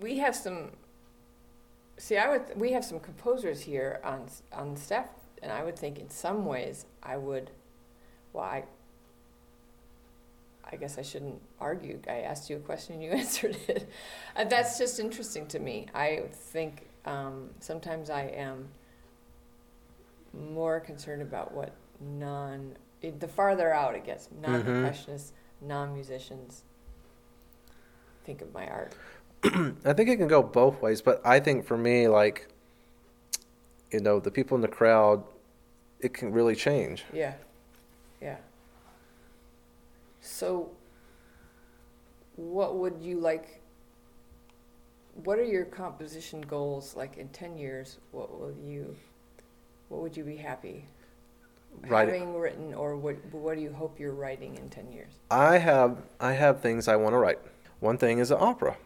[0.00, 0.70] we have some.
[1.98, 2.42] See, I would.
[2.56, 5.08] We have some composers here on on staff,
[5.42, 7.50] and I would think in some ways I would.
[8.32, 8.64] Well, I.
[10.70, 11.98] I guess I shouldn't argue.
[12.06, 13.90] I asked you a question, and you answered it.
[14.36, 15.86] Uh, that's just interesting to me.
[15.94, 18.68] I think um, sometimes I am
[20.32, 22.76] more concerned about what non.
[23.00, 26.64] It, the farther out it gets, non percussionists, non musicians
[28.28, 28.92] think of my art.
[29.44, 32.48] I think it can go both ways, but I think for me, like,
[33.92, 35.22] you know, the people in the crowd,
[36.00, 37.04] it can really change.
[37.12, 37.34] Yeah,
[38.20, 38.36] yeah.
[40.20, 40.70] So,
[42.36, 43.60] what would you like?
[45.24, 47.98] What are your composition goals like in ten years?
[48.12, 48.94] What will you?
[49.88, 50.84] What would you be happy
[51.86, 52.08] Right.
[52.08, 53.16] having written, or what?
[53.32, 55.12] What do you hope you're writing in ten years?
[55.30, 57.38] I have I have things I want to write.
[57.80, 58.76] One thing is an opera.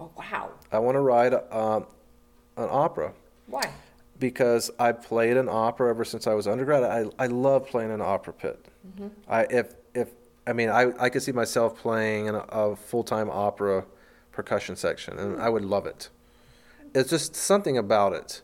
[0.00, 0.50] Oh, wow.
[0.70, 1.86] I want to write um,
[2.56, 3.12] an opera
[3.46, 3.70] Why?
[4.18, 6.82] because I played an opera ever since I was undergrad.
[6.84, 8.64] I, I love playing an opera pit.
[9.28, 10.08] I if if
[10.46, 13.84] I mean I, I could see myself playing in a, full time opera
[14.32, 16.08] percussion section, and I would love it.
[16.94, 18.42] It's just something about it,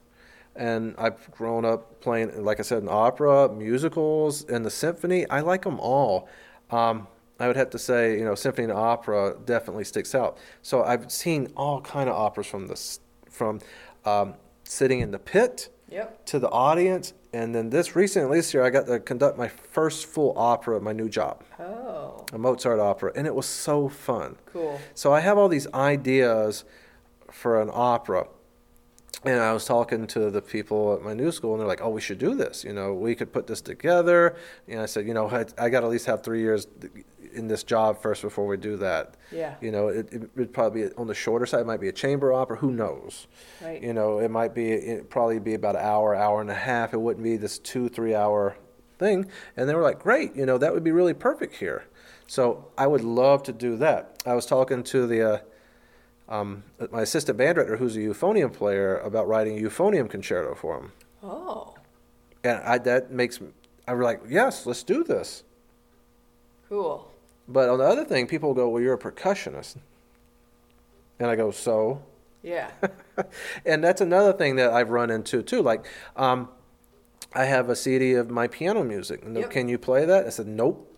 [0.55, 5.28] and I've grown up playing, like I said, in opera, musicals, and the symphony.
[5.30, 6.28] I like them all.
[6.70, 7.07] Um,
[7.41, 10.39] I would have to say, you know, symphony and opera definitely sticks out.
[10.62, 13.61] So I've seen all kind of operas from this, from
[14.05, 16.26] um, sitting in the pit Yep.
[16.26, 17.12] to the audience.
[17.32, 20.82] And then this recently, this year, I got to conduct my first full opera at
[20.82, 24.37] my new job, Oh, a Mozart opera, and it was so fun.
[24.47, 24.80] cool.
[24.95, 26.64] So I have all these ideas
[27.30, 28.28] for an opera.
[29.24, 31.89] And I was talking to the people at my new school, and they're like, "Oh,
[31.89, 32.62] we should do this.
[32.62, 34.37] You know, we could put this together."
[34.68, 36.66] And I said, "You know, I, I got to at least have three years
[37.35, 39.16] in this job first before we do that.
[39.30, 39.55] Yeah.
[39.61, 41.61] You know, it, it would probably be on the shorter side.
[41.61, 42.57] It might be a chamber opera.
[42.59, 43.26] Who knows?
[43.62, 43.82] Right.
[43.82, 46.95] You know, it might be it probably be about an hour, hour and a half.
[46.95, 48.57] It wouldn't be this two, three hour
[48.99, 49.26] thing.
[49.57, 50.35] And they were like, "Great.
[50.37, 51.85] You know, that would be really perfect here."
[52.26, 54.22] So I would love to do that.
[54.26, 55.22] I was talking to the.
[55.35, 55.39] Uh,
[56.26, 60.78] um, my assistant band director, who's a euphonium player, about writing a euphonium concerto for
[60.78, 60.93] him.
[61.22, 61.74] Oh,
[62.43, 63.41] And I, that makes
[63.87, 65.45] I was like, yes, let's do this.
[66.68, 67.11] cool.
[67.47, 69.76] But on the other thing, people go, well, you're a percussionist.
[71.18, 72.03] And I go, so?
[72.42, 72.70] Yeah.
[73.64, 75.62] And that's another thing that I've run into too.
[75.62, 75.86] Like,
[76.16, 76.49] um,
[77.32, 79.24] I have a CD of my piano music.
[79.24, 79.51] And Yep.
[79.51, 80.26] Can you play that?
[80.26, 80.90] I said, nope.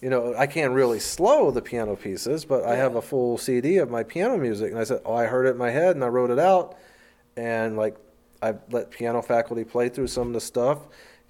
[0.00, 3.78] You know, I can't really slow the piano pieces, but I have a full CD
[3.78, 4.70] of my piano music.
[4.70, 6.76] And I said, oh, I heard it in my head and I wrote it out.
[7.36, 7.96] And like,
[8.40, 10.78] I let piano faculty play through some of the stuff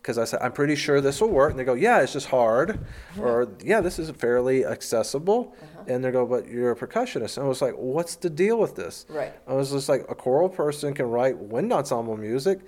[0.03, 1.51] because I said, I'm pretty sure this will work.
[1.51, 2.85] And they go, yeah, it's just hard.
[3.21, 5.55] Or, yeah, this is fairly accessible.
[5.87, 7.37] And they go, but you're a percussionist.
[7.37, 9.07] And I was like, what's the deal with this?
[9.09, 9.33] Right.
[9.47, 12.61] I was just like, a choral person can write wind ensemble music.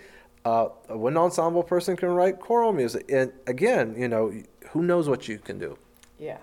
[0.44, 3.04] Uh, a wind ensemble person can write choral music.
[3.10, 4.32] And again, you know,
[4.70, 5.76] who knows what you can do?
[6.18, 6.38] Yeah.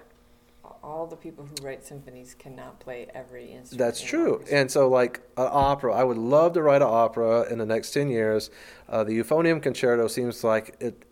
[0.87, 3.77] All the people who write symphonies cannot play every instrument.
[3.77, 4.41] That's true.
[4.49, 7.91] And so, like an opera, I would love to write an opera in the next
[7.91, 8.49] 10 years.
[8.87, 11.03] Uh, the euphonium concerto seems like it,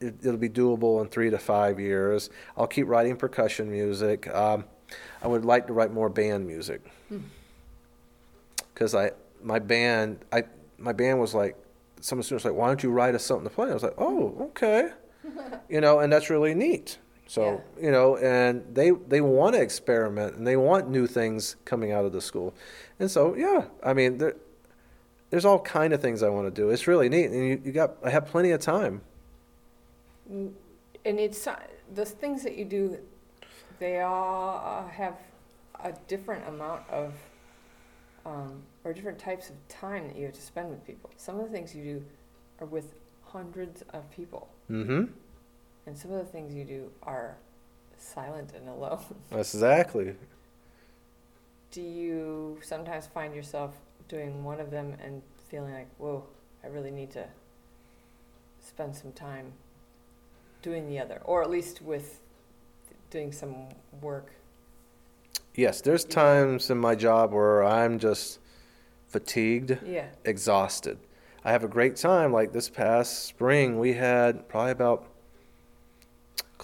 [0.00, 2.30] it, it'll be doable in three to five years.
[2.56, 4.26] I'll keep writing percussion music.
[4.34, 4.64] Um,
[5.22, 6.84] I would like to write more band music.
[8.74, 10.42] Because I, my band, I,
[10.78, 11.56] my band was like,
[12.00, 13.70] some students were like, why don't you write us something to play?
[13.70, 14.90] I was like, oh, okay.
[15.68, 16.98] you know, and that's really neat.
[17.28, 21.90] So, you know, and they they want to experiment and they want new things coming
[21.90, 22.54] out of the school.
[23.00, 24.36] And so, yeah, I mean, there,
[25.30, 26.70] there's all kind of things I want to do.
[26.70, 27.26] It's really neat.
[27.26, 29.00] And you, you got, I have plenty of time.
[30.28, 30.54] And
[31.04, 31.56] it's uh,
[31.94, 32.98] the things that you do,
[33.78, 35.16] they all have
[35.82, 37.12] a different amount of,
[38.24, 41.10] um, or different types of time that you have to spend with people.
[41.16, 42.04] Some of the things you do
[42.60, 45.04] are with hundreds of people, Mm-hmm.
[45.86, 47.36] And some of the things you do are
[47.96, 49.00] silent and alone.
[49.32, 50.14] Exactly.
[51.70, 53.74] Do you sometimes find yourself
[54.08, 55.20] doing one of them and
[55.50, 56.24] feeling like, whoa,
[56.64, 57.26] I really need to
[58.60, 59.52] spend some time
[60.62, 62.20] doing the other, or at least with
[63.10, 63.68] doing some
[64.00, 64.32] work?
[65.54, 68.38] Yes, there's times in my job where I'm just
[69.08, 70.06] fatigued, Yeah.
[70.24, 70.98] exhausted.
[71.44, 72.32] I have a great time.
[72.32, 75.06] Like this past spring, we had probably about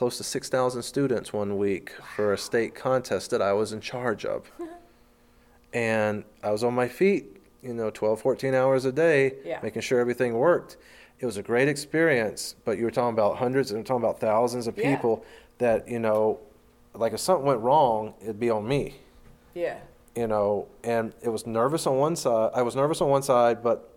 [0.02, 4.24] close to 6,000 students one week for a state contest that I was in charge
[4.24, 4.50] of.
[5.72, 9.60] and I was on my feet, you know, 12, 14 hours a day, Yeah.
[9.62, 10.76] making sure everything worked.
[11.20, 14.66] It was a great experience, but you were talking about hundreds and talking about thousands
[14.66, 14.92] of Yeah.
[14.96, 15.24] people
[15.58, 16.40] that, you know,
[16.94, 18.96] like if something went wrong, it'd be on me
[19.54, 19.76] Yeah.
[20.16, 22.50] you know, and it was nervous on one side.
[22.56, 23.88] I was nervous on one side, but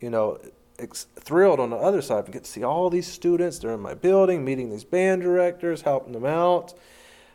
[0.00, 0.40] you know,
[0.78, 2.24] ex- thrilled on the other side.
[2.26, 3.58] I get to see all these students.
[3.58, 6.74] They're in my building, meeting these band directors, helping them out.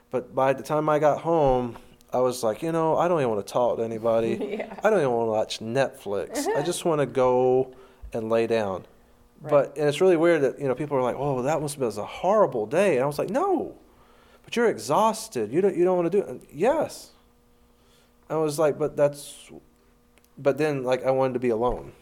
[0.10, 1.78] But by the time I got home,
[2.14, 4.38] I was like, you know, I don't even want to talk to anybody.
[4.62, 4.80] Yeah.
[4.84, 6.48] I don't even want to watch Netflix.
[6.48, 7.74] I just want to go
[8.14, 8.86] and lay down.
[9.42, 11.80] But and it's really weird that you know people are like, "Oh, that must have
[11.80, 13.76] been a horrible day," and I was like, "No,
[14.44, 15.52] but you're exhausted.
[15.52, 17.10] You don't you don't want to do it." And yes,
[18.30, 19.50] I was like, "But that's,"
[20.38, 21.94] but then like I wanted to be alone.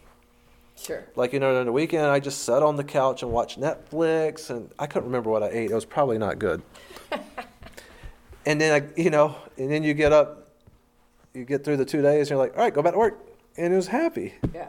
[0.80, 1.04] Sure.
[1.14, 4.50] Like you know, on the weekend I just sat on the couch and watched Netflix,
[4.50, 5.70] and I couldn't remember what I ate.
[5.70, 6.62] It was probably not good.
[8.46, 10.48] and then I, you know, and then you get up,
[11.34, 13.18] you get through the two days, and you're like, "All right, go back to work,"
[13.56, 14.34] and it was happy.
[14.54, 14.68] Yeah.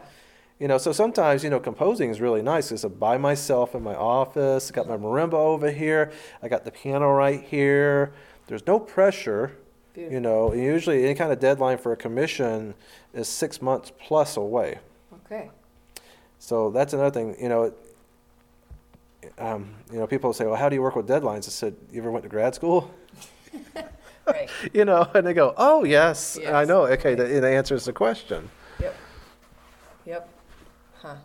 [0.60, 2.72] You know, so sometimes, you know, composing is really nice.
[2.72, 4.70] It's by myself in my office.
[4.70, 6.12] I got my marimba over here.
[6.44, 8.14] I got the piano right here.
[8.46, 9.58] There's no pressure.
[9.94, 10.14] Beautiful.
[10.14, 12.76] You know, usually any kind of deadline for a commission
[13.12, 14.78] is six months plus away.
[15.26, 15.50] Okay.
[16.42, 17.36] So that's another thing.
[17.40, 17.74] You know,
[19.38, 22.02] um, you know, people say, "Well, how do you work with deadlines?" I said, "You
[22.02, 22.92] ever went to grad school?"
[24.28, 24.50] Right.
[24.74, 27.18] You know, and they go, "Oh, yes, I know." Okay, right.
[27.18, 28.50] that, that answers the question.
[28.80, 28.96] Yep.
[30.06, 30.30] Yep.
[31.02, 31.16] Huh.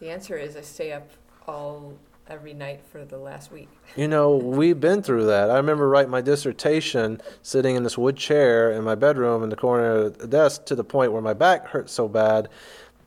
[0.00, 1.08] The answer is I stay up
[1.46, 1.94] all
[2.28, 3.68] every night for the last week.
[3.94, 5.48] You know, we've been through that.
[5.50, 9.56] I remember writing my dissertation sitting in this wood chair in my bedroom in the
[9.56, 12.48] corner of the desk to the point where my back hurt so bad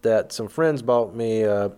[0.02, 1.72] that some friends bought me a,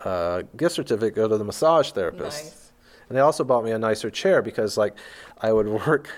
[0.00, 2.44] a gift certificate to go to the massage therapist.
[2.44, 2.72] Nice.
[3.08, 4.94] And they also bought me a nicer chair because, like,
[5.40, 6.10] I would work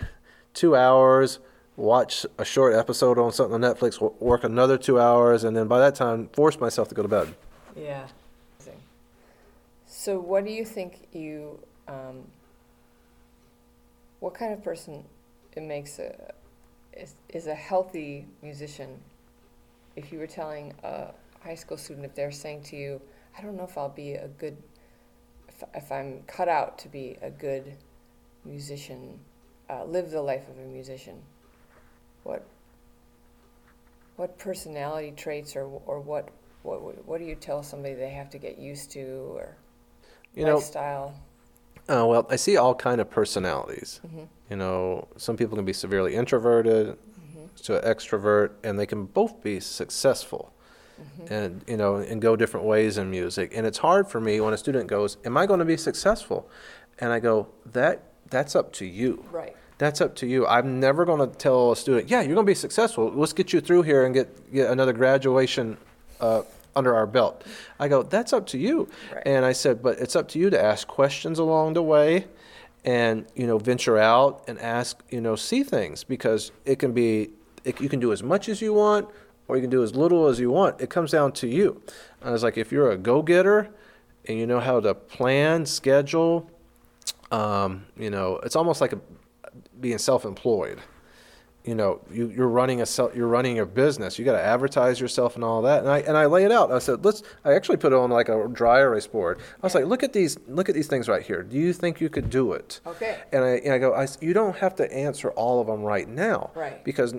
[0.54, 1.38] two hours,
[1.76, 5.78] watch a short episode on something on Netflix, work another two hours, and then by
[5.78, 7.34] that time, force myself to go to bed.
[7.76, 8.06] Yeah.
[9.86, 11.58] So, what do you think you?
[11.86, 12.24] Um,
[14.20, 15.04] what kind of person
[15.54, 16.32] it makes a
[16.94, 18.98] is, is a healthy musician?
[19.96, 21.08] If you were telling a
[21.40, 23.00] high school student, if they're saying to you,
[23.36, 24.56] "I don't know if I'll be a good,
[25.48, 27.76] if, if I'm cut out to be a good
[28.44, 29.18] musician,
[29.68, 31.22] uh, live the life of a musician,"
[32.24, 32.44] what
[34.16, 36.28] what personality traits or or what
[36.62, 39.56] what what do you tell somebody they have to get used to or
[40.34, 41.14] You know, lifestyle?
[41.88, 44.00] uh, well, I see all kind of personalities.
[44.06, 44.24] Mm-hmm.
[44.50, 46.98] You know, some people can be severely introverted
[47.62, 50.52] to an extrovert, and they can both be successful.
[51.00, 51.34] Mm-hmm.
[51.34, 53.52] And you know, and go different ways in music.
[53.54, 56.48] And it's hard for me when a student goes, "Am I going to be successful?"
[56.98, 59.24] And I go, "That that's up to you.
[59.30, 59.56] Right.
[59.78, 60.46] That's up to you.
[60.46, 63.10] I'm never going to tell a student, "Yeah, you're going to be successful.
[63.14, 65.76] Let's get you through here and get get another graduation
[66.20, 66.42] uh,
[66.76, 67.44] under our belt."
[67.78, 69.22] I go, "That's up to you." Right.
[69.26, 72.26] And I said, "But it's up to you to ask questions along the way."
[72.84, 77.30] and you know venture out and ask you know see things because it can be
[77.64, 79.08] it, you can do as much as you want
[79.50, 80.80] or you can do as little as you want.
[80.80, 81.82] It comes down to you.
[82.22, 83.68] I was like if you're a go-getter
[84.26, 86.48] and you know how to plan schedule
[87.32, 89.00] um, you know it's almost like a,
[89.80, 90.78] being self-employed.
[91.64, 94.18] You know you, you're running a self, you're running your business.
[94.18, 95.80] You got to advertise yourself and all that.
[95.80, 96.72] And I and I lay it out.
[96.72, 99.38] I said let's I actually put it on like a dry erase board.
[99.62, 101.42] I was like look at these look at these things right here.
[101.42, 102.80] Do you think you could do it?
[102.86, 103.18] Okay.
[103.30, 106.08] and I, and I go I you don't have to answer all of them right
[106.08, 106.82] now Right.
[106.82, 107.14] because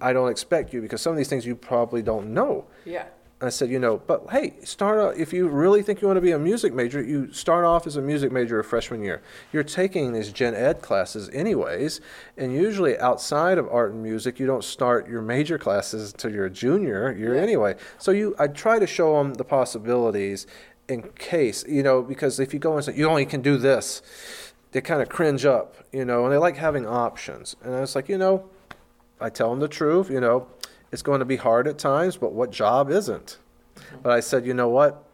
[0.00, 3.04] I don't expect you because some of these things you probably don't know Yeah.
[3.40, 6.22] I said, you know, but hey, start out, if you really think you want to
[6.22, 9.20] be a music major, you start off as a music major a freshman year.
[9.52, 12.00] You're taking these gen ed classes anyways,
[12.38, 16.46] and usually outside of art and music, you don't start your major classes until you're
[16.46, 17.42] a junior year Yeah.
[17.42, 17.74] anyway.
[17.98, 20.46] So you, I try to show them the possibilities
[20.88, 24.00] in case, you know, because if you go and say, you only can do this,
[24.72, 27.56] they kind of cringe up, you know, and they like having options.
[27.62, 28.48] And I was like, you know,
[29.20, 30.46] I tell them the truth, you know,
[30.92, 33.38] it's going to be hard at times, but what job isn't?
[33.76, 33.96] Mm-hmm.
[34.02, 35.04] But I said, you know what?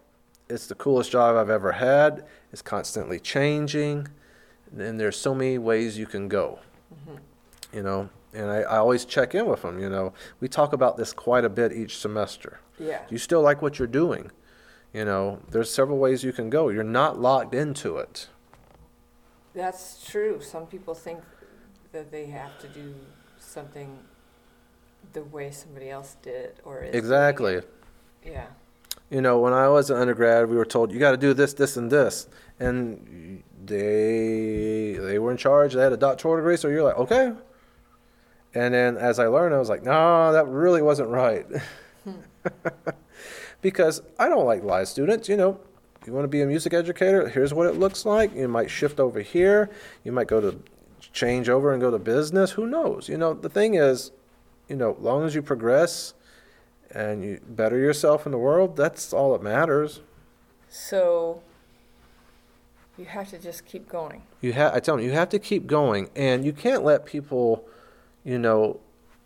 [0.49, 2.25] It's the coolest job I've ever had.
[2.53, 4.09] It's constantly changing,
[4.77, 6.59] and there's so many ways you can go.
[6.93, 7.77] Mm-hmm.
[7.77, 9.81] You know, and I, I always check in with them.
[9.81, 12.61] You know, we talk about this quite a bit each semester.
[12.79, 13.03] Yeah.
[13.09, 14.31] You still like what you're doing?
[14.93, 16.69] You know, there's several ways you can go.
[16.69, 18.29] You're not locked into it.
[19.55, 20.41] That's true.
[20.41, 21.21] Some people think
[21.93, 22.95] that they have to do
[23.51, 23.99] something
[25.13, 27.55] the way somebody else did or is Exactly.
[27.55, 27.73] it.
[28.25, 28.47] Yeah.
[29.11, 31.53] you know, when I was an undergrad, we were told you got to do this,
[31.55, 32.29] this, and this,
[32.61, 35.75] and they they were in charge.
[35.75, 37.33] They had a doctoral degree, so you're like, okay.
[38.55, 41.47] And then as I learned, I was like, no, that really wasn't right,
[43.63, 45.29] because I don't like lie students.
[45.29, 45.61] You know,
[46.07, 47.29] you want to be a music educator.
[47.29, 48.35] Here's what it looks like.
[48.35, 49.71] You might shift over here.
[50.05, 50.61] You might go to
[51.13, 52.53] change over and go to business.
[52.53, 53.09] Who knows?
[53.09, 54.13] You know, the thing is,
[54.69, 56.15] you know, long as you progress
[56.93, 60.01] and you better yourself in the world, that's all that matters.
[60.69, 61.43] So
[62.97, 64.23] you have to just keep going.
[64.41, 67.65] You have, I tell them, you have to keep going, and you can't let people,
[68.25, 68.81] you know,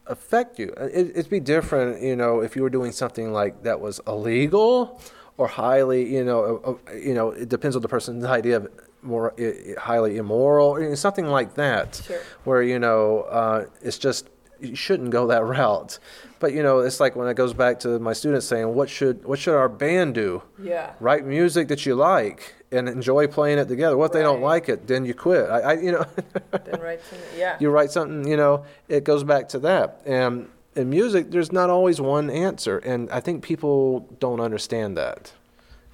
[0.06, 0.72] affect you.
[0.78, 5.00] It, it'd be different, you know, if you were doing something like that was illegal
[5.36, 8.68] or highly, you know, uh, uh, you know, it depends on the person's idea of
[9.04, 9.34] more
[9.78, 12.20] highly immoral, or you know, something like that, Sure.
[12.44, 14.28] where you know, uh, it's just
[14.60, 15.98] you shouldn't go that route.
[16.40, 19.24] But you know, it's like when it goes back to my students saying, "What should
[19.24, 20.92] what should our band do?" Yeah.
[21.00, 23.96] write music that you like and enjoy playing it together.
[23.96, 24.86] What if they don't like it?
[24.86, 25.48] Then you quit.
[25.48, 26.04] I, I you know,
[26.50, 27.56] then write some, yeah.
[27.60, 28.26] you write something.
[28.28, 30.00] You know, it goes back to that.
[30.04, 35.32] And in music, there's not always one answer, and I think people don't understand that.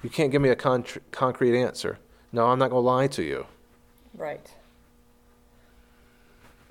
[0.03, 1.99] You can't give me a contr concrete answer.
[2.31, 3.45] No, I'm not going to lie to you.
[4.15, 4.49] Right.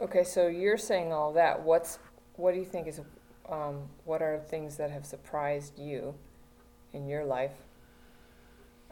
[0.00, 1.62] Okay, so you're saying all that.
[1.62, 1.98] What's
[2.36, 3.00] what do you think is
[3.48, 6.14] um, what are things that have surprised you
[6.94, 7.52] in your life,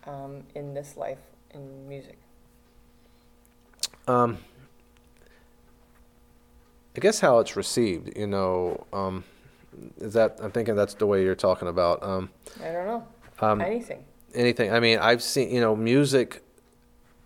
[0.06, 1.18] um, in this life,
[1.54, 2.18] in music?
[4.06, 4.36] Um,
[6.96, 9.24] I guess how it's received, you know, um,
[9.98, 12.02] is that I'm thinking that's the way you're talking about.
[12.02, 12.28] Um,
[12.62, 13.06] I don't know.
[13.40, 14.04] um, Anything.
[14.34, 14.72] anything.
[14.74, 16.42] I mean, I've seen, you know, music.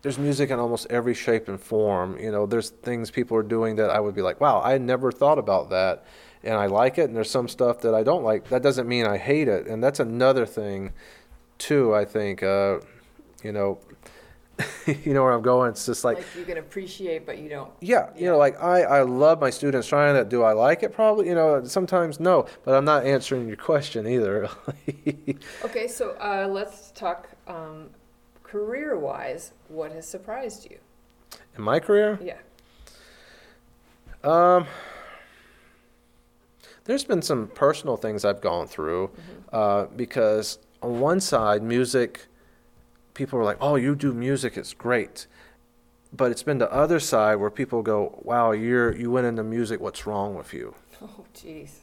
[0.02, 2.18] There's music in almost every shape and form.
[2.18, 5.12] You know, there's things people are doing that I would be like, wow, I never
[5.12, 6.04] thought about that,
[6.42, 7.04] and I like it.
[7.04, 8.48] And there's some stuff that I don't like.
[8.48, 9.66] That doesn't mean I hate it.
[9.68, 10.92] And that's another thing,
[11.58, 11.94] too.
[11.94, 12.80] I think, uh,
[13.44, 13.78] you know,
[15.04, 15.70] you know where I'm going.
[15.70, 17.70] It's just like, Like you can appreciate, but you don't.
[17.80, 20.28] yeah, you know, like I, I love my students trying it.
[20.28, 20.92] Do I like it?
[20.92, 22.46] Probably, you know, sometimes no.
[22.64, 24.48] But I'm not answering your question either.
[25.64, 27.88] Okay, so uh, let's talk um,
[28.52, 29.52] career-wise.
[29.68, 30.78] What has surprised you?
[31.56, 32.38] In my career, Yeah.
[34.22, 34.66] Um,
[36.84, 39.10] there's been some personal things I've gone through
[39.52, 42.26] uh, because on one side, music,
[43.14, 45.26] people are like, "Oh, you do music, it's great,"
[46.12, 49.80] but it's been the other side where people go, "Wow, you're you went into music.
[49.80, 51.81] What's wrong with you?" Oh, jeez.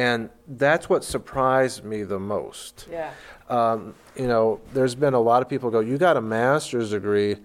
[0.00, 2.86] And that's what surprised me the most.
[2.90, 3.10] Yeah.
[3.50, 7.36] Um, you know, there's been a lot of people go, "You got a master's degree."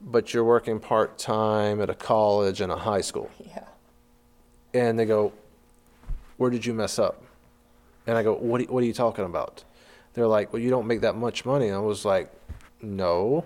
[0.00, 3.30] But you're working part time at a college and a high school.
[3.54, 3.64] Yeah.
[4.74, 5.32] and they go,
[6.36, 7.22] "Where did you mess up?"
[8.06, 8.60] And I go, "What?
[8.60, 9.64] Are, what are you talking about?"
[10.12, 12.30] They're like, "Well, you don't make that much money." And I was like,
[12.82, 13.44] "No,"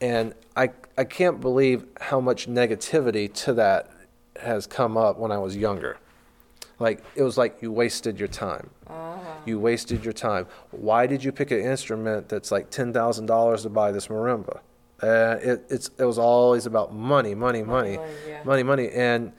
[0.00, 3.90] and I I can't believe how much negativity to that
[4.42, 5.96] has come up when I was younger.
[6.78, 8.70] Like it was like you wasted your time.
[8.88, 9.18] Ah.
[9.46, 10.46] You wasted your time.
[10.70, 14.60] Why did you pick an instrument that's like ten thousand dollars to buy this marimba?
[15.02, 18.42] Uh, it, it's it was always about money, money, money Money, yeah.
[18.44, 18.88] money, money.
[18.90, 19.32] And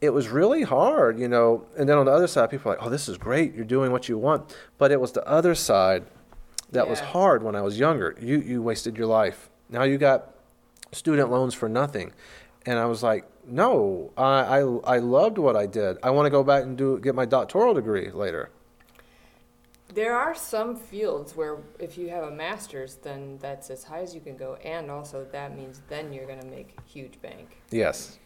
[0.00, 1.64] it was really hard, you know.
[1.76, 3.54] And then on the other side, people are like, oh, this is great.
[3.54, 4.54] You're doing what you want.
[4.78, 6.04] But it was the other side
[6.72, 8.16] that was hard when I was younger.
[8.20, 9.50] You, you wasted your life.
[9.68, 10.34] Now you got
[10.90, 12.12] student loans for nothing.
[12.66, 15.98] And I was like, no, I, I, I loved what I did.
[16.02, 18.50] I want to go back and do get my doctoral degree later.
[19.94, 24.14] There are some fields where if you have a master's, then that's as high as
[24.14, 27.58] you can go, and also that means then you're gonna make huge bank.
[27.70, 28.18] Yes.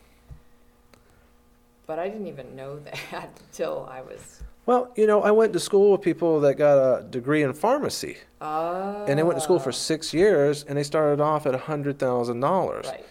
[1.87, 2.79] But I didn't even know
[3.11, 4.43] that until I was.
[4.67, 8.17] Well, you know, I went to school with people that got a degree in pharmacy.
[8.41, 9.05] Oh.
[9.07, 9.73] And they went to school for ah.
[9.73, 12.85] six years and they started off at a $100,000.
[12.85, 13.07] Right.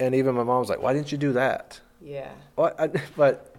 [0.00, 2.30] And even my mom was like, "Why didn't you do that?" Yeah.
[2.56, 3.54] Well, I, but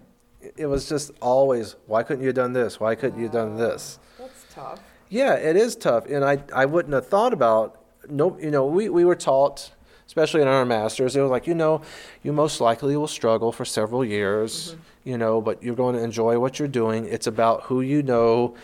[0.56, 2.80] it was just always, "Why couldn't you have done this?
[2.80, 4.80] Why couldn't you have done this?" Ah, that's tough.
[5.08, 7.76] Yeah, it is tough, and I I wouldn't have thought about
[8.08, 8.38] no.
[8.40, 9.72] You know, we we were taught,
[10.06, 11.82] especially in our masters, it was like you know,
[12.22, 14.72] you most likely will struggle for several years.
[14.72, 14.80] Mm-hmm.
[15.02, 17.06] You know, but you're going to enjoy what you're doing.
[17.06, 18.54] It's about who you know,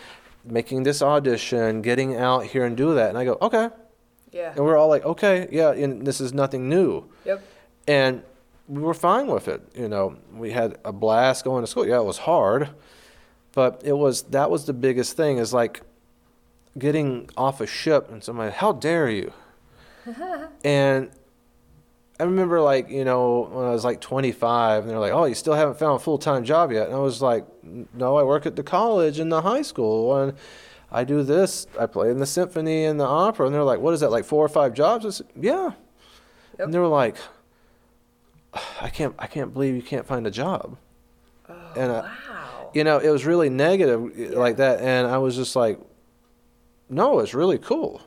[0.45, 3.09] making this audition, getting out here and do that.
[3.09, 3.69] And I go, okay,
[4.31, 4.53] Yeah.
[4.55, 7.41] and we're all like, okay, yeah, and this is nothing new Yep.
[7.87, 8.23] And
[8.67, 9.61] we were fine with it.
[9.73, 11.87] You know, we had a blast going to school.
[11.87, 12.69] Yeah, it was hard,
[13.53, 15.37] but it was that was the biggest thing.
[15.37, 15.81] Is like
[16.77, 19.33] getting off a ship and somebody, how dare you?
[20.63, 21.09] and
[22.19, 25.35] I remember like you know when I was like 25, and they're like, oh, you
[25.35, 28.45] still haven't found a full time job yet, and I was like, no, I work
[28.45, 30.33] at the college and the high school and.
[30.89, 31.67] I do this.
[31.77, 34.09] I play in the symphony and the opera, and they're like, "What is that?
[34.09, 35.71] Like four or five jobs?" I said, "Yeah."
[36.57, 36.59] Yep.
[36.59, 37.17] And they were like,
[38.81, 40.77] I can't I can't believe you can't find a job.
[41.49, 42.71] Oh, And, uh, wow.
[42.73, 45.79] You know, it was really negative like that and I was just like
[46.89, 48.01] no, it's really cool.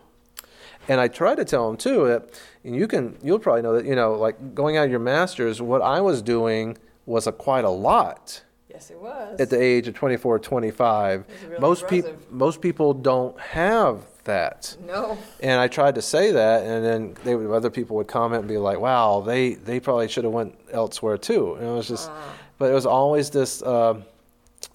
[0.89, 3.85] And I tried to tell him too that and you can you'll probably know that,
[3.85, 7.65] you know, like going out of your masters, what I was doing was a quite
[7.65, 9.41] a lot yes, it was.
[9.41, 11.25] at the age of 24, 25.
[11.29, 14.77] It's really most people most people don't have that.
[14.87, 15.17] no.
[15.41, 18.49] And I tried to say that, and then they would, other people would comment and
[18.49, 22.11] be like, "Wow, they they probably should have went elsewhere too." And it was just,
[22.11, 22.33] Ah.
[22.59, 24.05] but it was always this um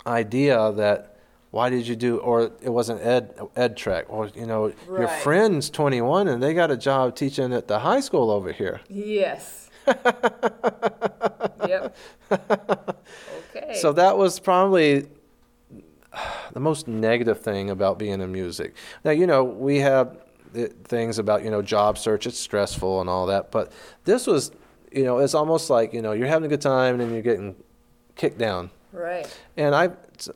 [0.07, 1.17] idea that
[1.51, 5.69] why did you do, or it wasn't ed ed track, or you know, your friend's
[5.69, 8.81] 21 and they got a job teaching at the high school over here.
[8.89, 9.69] Yes.
[11.67, 11.95] yep.
[13.55, 13.75] Okay.
[13.75, 15.07] So that was probably
[16.53, 18.74] the most negative thing about being in music.
[19.03, 20.18] Now, you know, we have
[20.86, 23.72] things about, you know, job search, it's stressful and all that, but
[24.05, 24.51] this was,
[24.91, 27.22] you know, it's almost like, you know, you're having a good time and then you're
[27.22, 27.55] getting
[28.16, 28.70] kicked down.
[28.93, 29.28] right.
[29.57, 29.89] And I,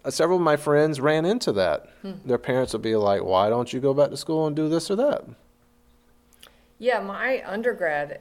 [0.09, 1.87] several of my friends ran into that.
[2.25, 4.91] Their parents would be like, why don't you go back to school and do this
[4.91, 5.23] or that?
[6.77, 8.19] Yeah, my undergrad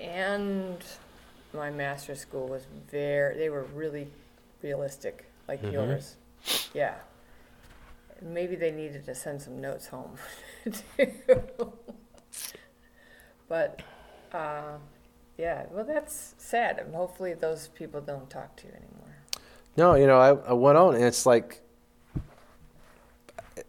[0.00, 0.76] and
[1.52, 3.36] my master's school was very.
[3.36, 4.08] They were really
[4.62, 5.72] realistic, like Mhm.
[5.72, 6.16] yours.
[6.74, 6.94] Yeah.
[8.22, 10.16] Maybe they needed to send some notes home.
[10.96, 11.72] too.
[13.48, 13.82] but
[14.32, 14.76] uh,
[15.38, 16.78] yeah, well, that's sad.
[16.78, 19.16] And hopefully, those people don't talk to you anymore.
[19.76, 21.62] No, you know, I, I went on, and it's like,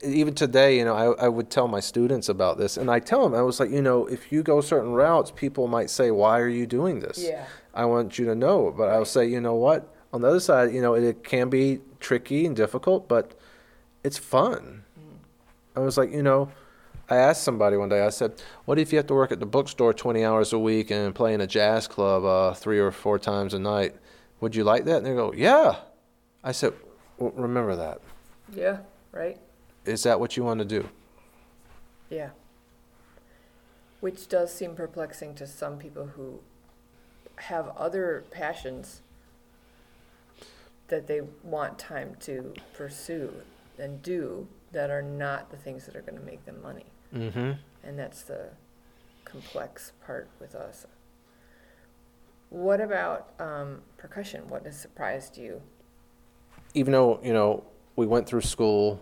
[0.03, 3.23] even today, you know, I, I would tell my students about this, and I tell
[3.23, 6.39] them, I was like, you know, if you go certain routes, people might say, why
[6.39, 7.19] are you doing this?
[7.19, 7.45] Yeah.
[7.73, 9.87] I want you to know, but I'll say, you know what?
[10.13, 13.33] On the other side, you know, it, it can be tricky and difficult, but
[14.03, 14.83] it's fun.
[15.75, 16.51] I was like, you know,
[17.09, 19.45] I asked somebody one day, I said, what if you have to work at the
[19.45, 23.19] bookstore 20 hours a week and play in a jazz club uh, three or four
[23.19, 23.95] times a night?
[24.39, 24.97] Would you like that?
[24.97, 25.75] And they go, yeah.
[26.43, 26.73] I said,
[27.17, 28.01] well, remember that.
[28.53, 28.77] Yeah.
[29.11, 29.37] Right.
[29.85, 30.87] Is that what you want to do?
[32.09, 32.29] Yeah.
[33.99, 36.39] Which does seem perplexing to some people who
[37.35, 39.01] have other passions
[40.91, 43.33] that they want time to pursue
[43.79, 46.85] and do that are not the things that are going to make them money.
[47.15, 47.53] Mm-hmm.
[47.83, 48.49] And that's the
[49.25, 50.85] complex part with us.
[52.49, 54.47] What about um, percussion?
[54.49, 55.61] What has surprised you?
[56.73, 57.63] Even though, you know,
[57.95, 59.01] we went through school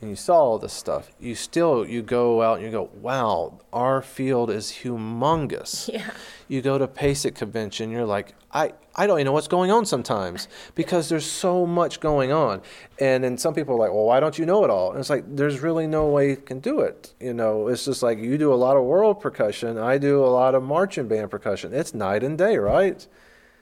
[0.00, 3.60] and you saw all this stuff, you still, you go out and you go, wow,
[3.72, 5.88] our field is humongous.
[5.92, 6.10] Yeah.
[6.48, 9.84] you go to PASIC convention, you're like, I, I don't even know what's going on
[9.84, 12.62] sometimes because there's so much going on.
[12.98, 14.90] And then some people are like, well, why don't you know it all?
[14.90, 17.12] And it's like, there's really no way you can do it.
[17.20, 20.32] You know, it's just like you do a lot of world percussion, I do a
[20.32, 21.74] lot of marching band percussion.
[21.74, 23.06] It's night and day, right?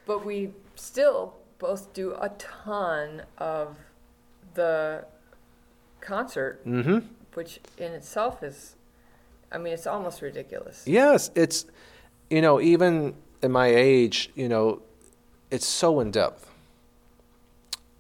[0.07, 3.77] But we still both do a ton of
[4.55, 5.05] the
[6.01, 6.99] concert, Mm-hmm.
[7.35, 8.77] which in itself is,
[9.51, 10.85] I mean, it's almost ridiculous.
[10.87, 11.67] Yes, it's,
[12.31, 14.83] you know, even at my age, you know,
[15.51, 16.51] it's so in depth.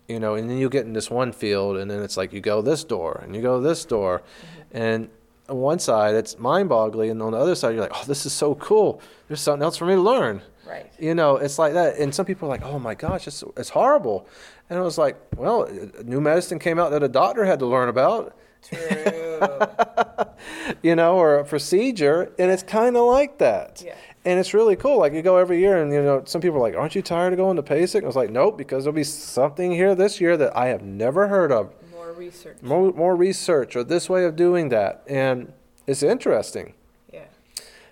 [0.09, 2.41] You know, and then you get in this one field, and then it's like you
[2.41, 4.23] go this door and you go this door,
[4.71, 5.09] and
[5.49, 8.33] on one side it's mind-boggling, and on the other side you're like, oh, this is
[8.33, 9.01] so cool.
[9.27, 10.43] There's something else for me to learn.
[10.65, 10.93] Right.
[10.99, 11.99] You know, it's like that.
[11.99, 14.29] And some people are like, oh my gosh, it's, it's horrible.
[14.71, 15.69] And I was like, well,
[16.05, 19.39] new medicine came out that a doctor had to learn about True.
[20.83, 23.83] you know, or a procedure, and it's kind of like that.
[23.85, 23.95] Yeah.
[24.27, 24.99] And it's really cool.
[24.99, 27.33] Like you go every year, and you know, some people are like, "Aren't you tired
[27.33, 30.37] of going to PASIC?" I was like, "Nope," because there'll be something here this year
[30.37, 31.73] that I have never heard of.
[31.93, 32.57] More research.
[32.61, 35.53] More, more research or this way of doing that, and
[35.87, 36.75] it's interesting.
[37.13, 37.27] Yeah.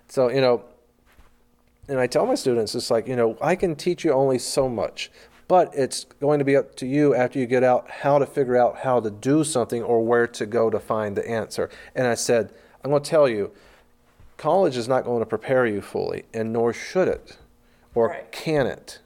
[0.09, 0.65] So you know,
[1.89, 4.69] and I tell my students, it's like you know, I can teach you only so
[4.69, 5.13] much,
[5.47, 8.57] but it's going to be up to you after you get out how to figure
[8.57, 11.71] out how to do something or where to go to find the answer.
[11.95, 13.53] And I said, I'm going to tell you,
[14.37, 17.39] college is not going to prepare you fully, and nor should it,
[17.95, 18.31] or Right.
[18.33, 18.99] can it.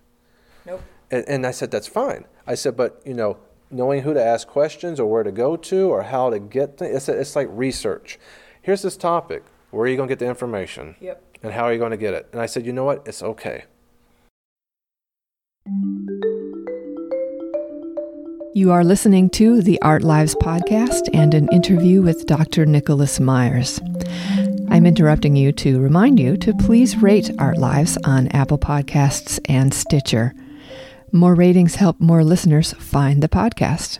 [0.67, 0.83] Nope.
[1.11, 2.25] And, and I said, that's fine.
[2.47, 3.37] I said, but you know,
[3.71, 6.95] knowing who to ask questions or where to go to or how to get things,
[6.97, 8.19] it's, it's like research.
[8.63, 9.45] Here's this topic.
[9.71, 10.97] Where are you going to get the information?
[11.01, 11.23] Yep.
[11.43, 12.29] And how are you going to get it?
[12.33, 13.07] And I said, you know what?
[13.07, 13.65] It's okay.
[18.55, 22.67] You are listening to the Art Lives podcast and an interview with Dr.
[22.67, 23.79] Nicholas Myers.
[24.71, 29.73] I'm interrupting you to remind you to please rate Art Lives on Apple Podcasts and
[29.73, 30.35] Stitcher.
[31.11, 33.99] More ratings help more listeners find the podcast.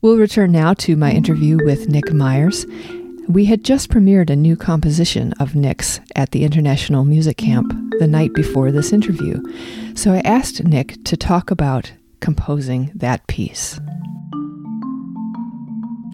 [0.00, 2.64] We'll return now to my interview with Nick Myers.
[3.28, 8.06] We had just premiered a new composition of Nick's at the International Music Camp the
[8.06, 9.42] night before this interview,
[9.94, 13.78] so I asked Nick to talk about composing that piece.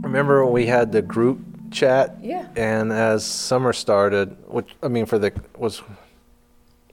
[0.02, 2.16] Remember when we had the group chat?
[2.20, 2.46] Yeah.
[2.56, 5.82] And as summer started, which I mean, for the was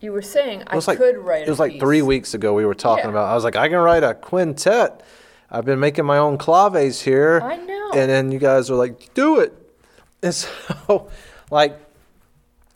[0.02, 1.44] You were saying I like could write.
[1.48, 1.82] it was like piece.
[1.82, 3.12] three weeks ago we were talking Yeah.
[3.12, 3.30] about.
[3.32, 5.04] I was like, I can write a quintet.
[5.52, 7.42] I've been making my own claves here.
[7.44, 7.92] I know.
[7.96, 9.52] And then you guys were like, do it.
[10.22, 11.10] And so,
[11.50, 11.80] like,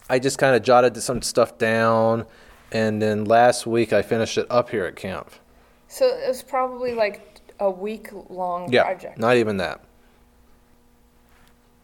[0.10, 2.26] I just kind of jotted some stuff down,
[2.72, 5.30] and then last week I finished it up here at camp.
[5.88, 9.18] So it was probably like a week long Yeah, project.
[9.20, 9.82] not even that.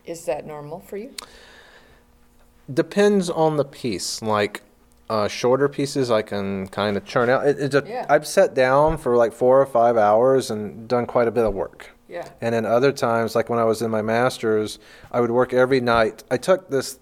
[0.10, 1.14] Is that normal for you?
[2.74, 4.22] Depends on the piece.
[4.22, 4.62] Like
[5.10, 7.48] uh, shorter pieces, I can kind of churn out.
[7.48, 8.06] It, it's a, Yeah.
[8.10, 11.54] I've sat down for like four or five hours and done quite a bit of
[11.54, 11.92] work.
[12.08, 12.28] Yeah.
[12.42, 14.80] And then other times, like when I was in my master's,
[15.12, 16.24] I would work every night.
[16.32, 17.00] I took this.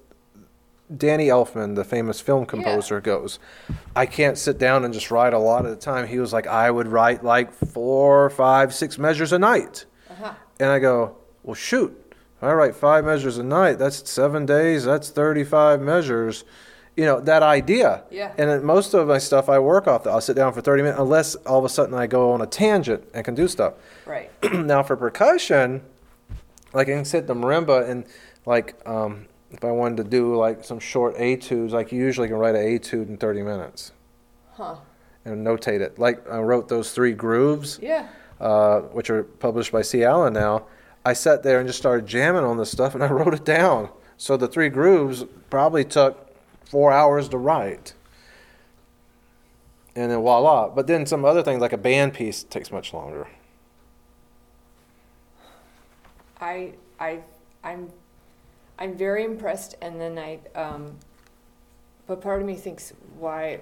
[0.96, 3.40] Danny Elfman, the famous film composer, goes,
[3.94, 6.08] I can't sit down and just write a lot at a time.
[6.08, 9.86] He was like, I would write like four, five, six measures a night.
[10.10, 10.34] Uh-huh.
[10.62, 12.07] And I go, well, shoot,
[12.38, 16.44] if I write five measures a night, that's seven days, that's 35 measures.
[16.96, 18.04] you know, that idea.
[18.10, 18.34] Yeah.
[18.40, 20.08] And most of my stuff I work off.
[20.08, 22.48] I'll sit down for 30 minutes, unless all of a sudden I go on a
[22.48, 23.74] tangent and can do stuff.
[24.08, 24.32] Right.
[24.54, 25.82] now for percussion,
[26.74, 28.04] like I can sit the marimba and
[28.48, 32.38] like um, if I wanted to do like some short etudes, like you usually can
[32.38, 33.92] write an etude in 30 minutes
[34.54, 34.78] Huh.
[35.24, 36.00] and notate it.
[36.00, 38.08] Like I wrote those three grooves, Yeah.
[38.42, 40.04] uh, which are published by C.
[40.04, 40.66] Alan now.
[41.08, 43.90] I sat there and just started jamming on this stuff and I wrote it down.
[44.18, 46.36] So the three grooves probably took
[46.66, 47.94] four hours to write.
[49.96, 50.68] And then voila.
[50.68, 53.30] But then some other things like a band piece takes much longer.
[56.42, 57.22] I I
[57.64, 57.90] I'm
[58.78, 60.98] I'm very impressed, and then I um,
[62.06, 63.62] but part of me thinks why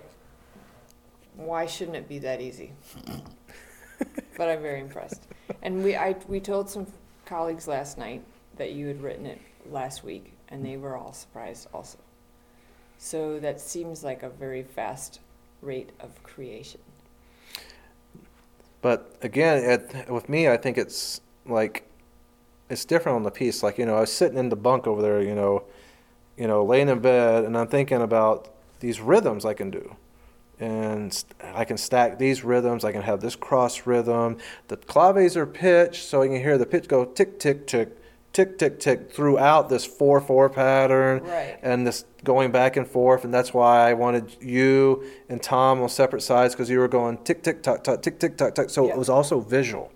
[1.38, 2.74] why shouldn't it be that easy?
[4.38, 5.28] but I'm very impressed,
[5.62, 6.86] and we I we told some
[7.26, 8.24] colleagues last night
[8.58, 11.98] that you had written it last week, and they were all surprised also.
[12.98, 15.20] So that seems like a very fast
[15.62, 16.82] rate of creation.
[18.82, 21.90] But again, it, with me, I think it's like
[22.70, 23.64] it's different on the piece.
[23.64, 25.64] Like you know, I was sitting in the bunk over there, you know,
[26.38, 28.50] you know, laying in bed, and I'm thinking about
[28.80, 29.96] these rhythms I can do,
[30.60, 32.84] and I can stack these rhythms.
[32.86, 34.38] I can have this cross rhythm.
[34.70, 37.90] The claves are pitched, so you can hear the pitch go tick tick tick
[38.34, 41.58] tick tick tick throughout this four four pattern Right.
[41.62, 45.88] and this going back and forth and that's why I wanted you and Tom on
[45.88, 48.88] separate sides because you were going tick tick tock tock tick tick tock tock so
[48.88, 48.92] Yeah.
[48.94, 49.90] it was also visual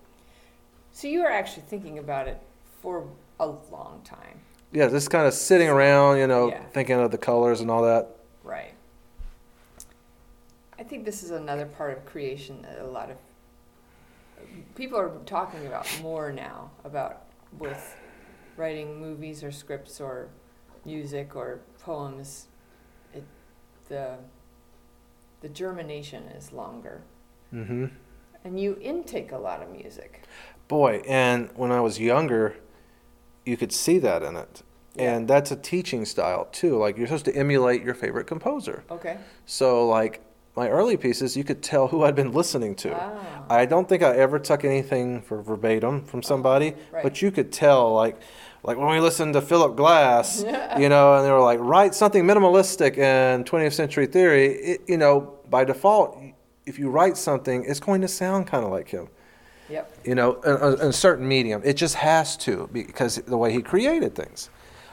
[0.93, 2.39] So you were actually thinking about it
[2.81, 3.03] for
[3.41, 4.39] a long time,
[4.71, 6.61] yeah just kind of sitting around you know Yeah.
[6.71, 8.07] thinking of the colors and all that?
[10.79, 13.17] I think this is another part of creation that a lot of
[14.75, 17.23] people are talking about more now about
[17.57, 17.95] with
[18.55, 20.29] writing movies or scripts or
[20.85, 22.47] music or poems.
[23.13, 23.23] It,
[23.89, 24.15] the
[25.41, 27.01] the germination is longer,
[27.53, 27.85] Mm-hmm.
[28.43, 30.23] and you intake a lot of music.
[30.67, 32.55] boy and when I was younger
[33.45, 34.61] you could see that in it
[34.95, 35.15] Yeah.
[35.15, 39.17] and that's a teaching style too like you're supposed to emulate your favorite composer Okay.
[39.47, 40.21] so like
[40.59, 43.45] my early pieces you could tell who I'd been listening to Ah.
[43.49, 47.01] I don't think I ever took anything for verbatim from somebody, right.
[47.01, 48.19] but you could tell, like,
[48.61, 50.43] like when we listened to Philip Glass,
[50.77, 54.47] you know, and they were like, write something minimalistic in 20th century theory.
[54.71, 56.21] It, you know, by default,
[56.65, 59.07] if you write something, it's going to sound kind of like him.
[59.69, 59.99] Yep.
[60.03, 63.61] You know, in, in a certain medium, it just has to because the way he
[63.61, 64.49] created things,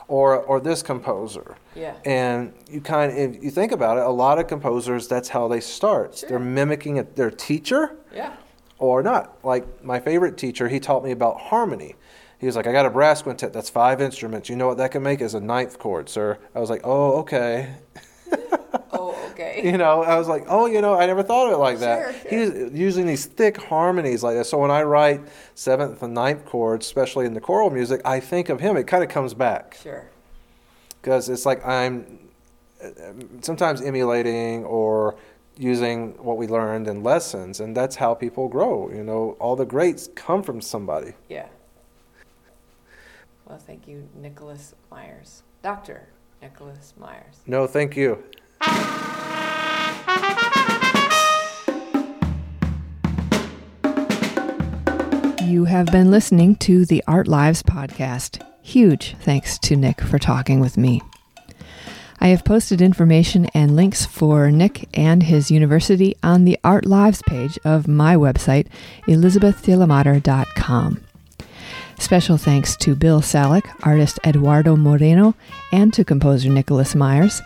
[0.09, 1.57] or or this composer.
[1.74, 1.94] Yeah.
[2.04, 5.48] And you kind of, if you think about it, a lot of composers, that's how
[5.48, 6.16] they start.
[6.18, 6.28] Sure.
[6.28, 8.34] They're mimicking a, their teacher Yeah.
[8.78, 9.36] or not.
[9.44, 11.96] Like my favorite teacher, he taught me about harmony.
[12.38, 14.48] He was like, I got a brass quintet that's five instruments.
[14.48, 16.38] You know what that can make is a ninth chord, sir.
[16.54, 17.74] I was like, oh, okay.
[18.93, 19.61] Oh, okay.
[19.64, 22.14] You know, I was like, oh, you know, I never thought of it like that.
[22.22, 24.47] Sure, He was using these thick harmonies like that.
[24.47, 25.20] So when I write
[25.55, 28.77] seventh and ninth chords, especially in the choral music, I think of him.
[28.77, 30.09] It kind of comes back Sure.
[31.03, 32.18] because it's like I'm
[33.43, 35.16] sometimes emulating or
[35.59, 38.89] using what we learned in lessons, and that's how people grow.
[38.91, 41.12] You know, all the greats come from somebody.
[41.29, 41.49] Yeah.
[43.47, 45.43] Well, thank you, Nicholas Myers.
[45.62, 46.09] Dr.
[46.41, 47.41] Nicholas Myers.
[47.47, 48.22] No, thank you.
[55.43, 58.43] You have been listening to the Art Lives podcast.
[58.62, 61.01] Huge thanks to Nick for talking with me.
[62.18, 67.22] I have posted information and links for Nick and his university on the Art Lives
[67.28, 68.66] page of my website,
[69.07, 71.05] elizabethdelamadre.com.
[71.99, 75.34] Special thanks to Bill Salick, artist Eduardo Moreno,
[75.72, 77.42] and to composer Nicholas Myers.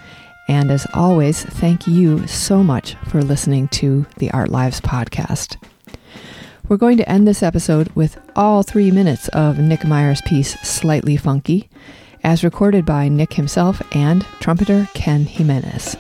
[0.49, 5.57] And as always, thank you so much for listening to the Art Lives podcast.
[6.69, 11.17] We're going to end this episode with all three minutes of Nick Myers' piece, Slightly
[11.17, 11.71] Funky,
[12.23, 15.97] as recorded by Nick himself and trumpeter Ken Jimenez.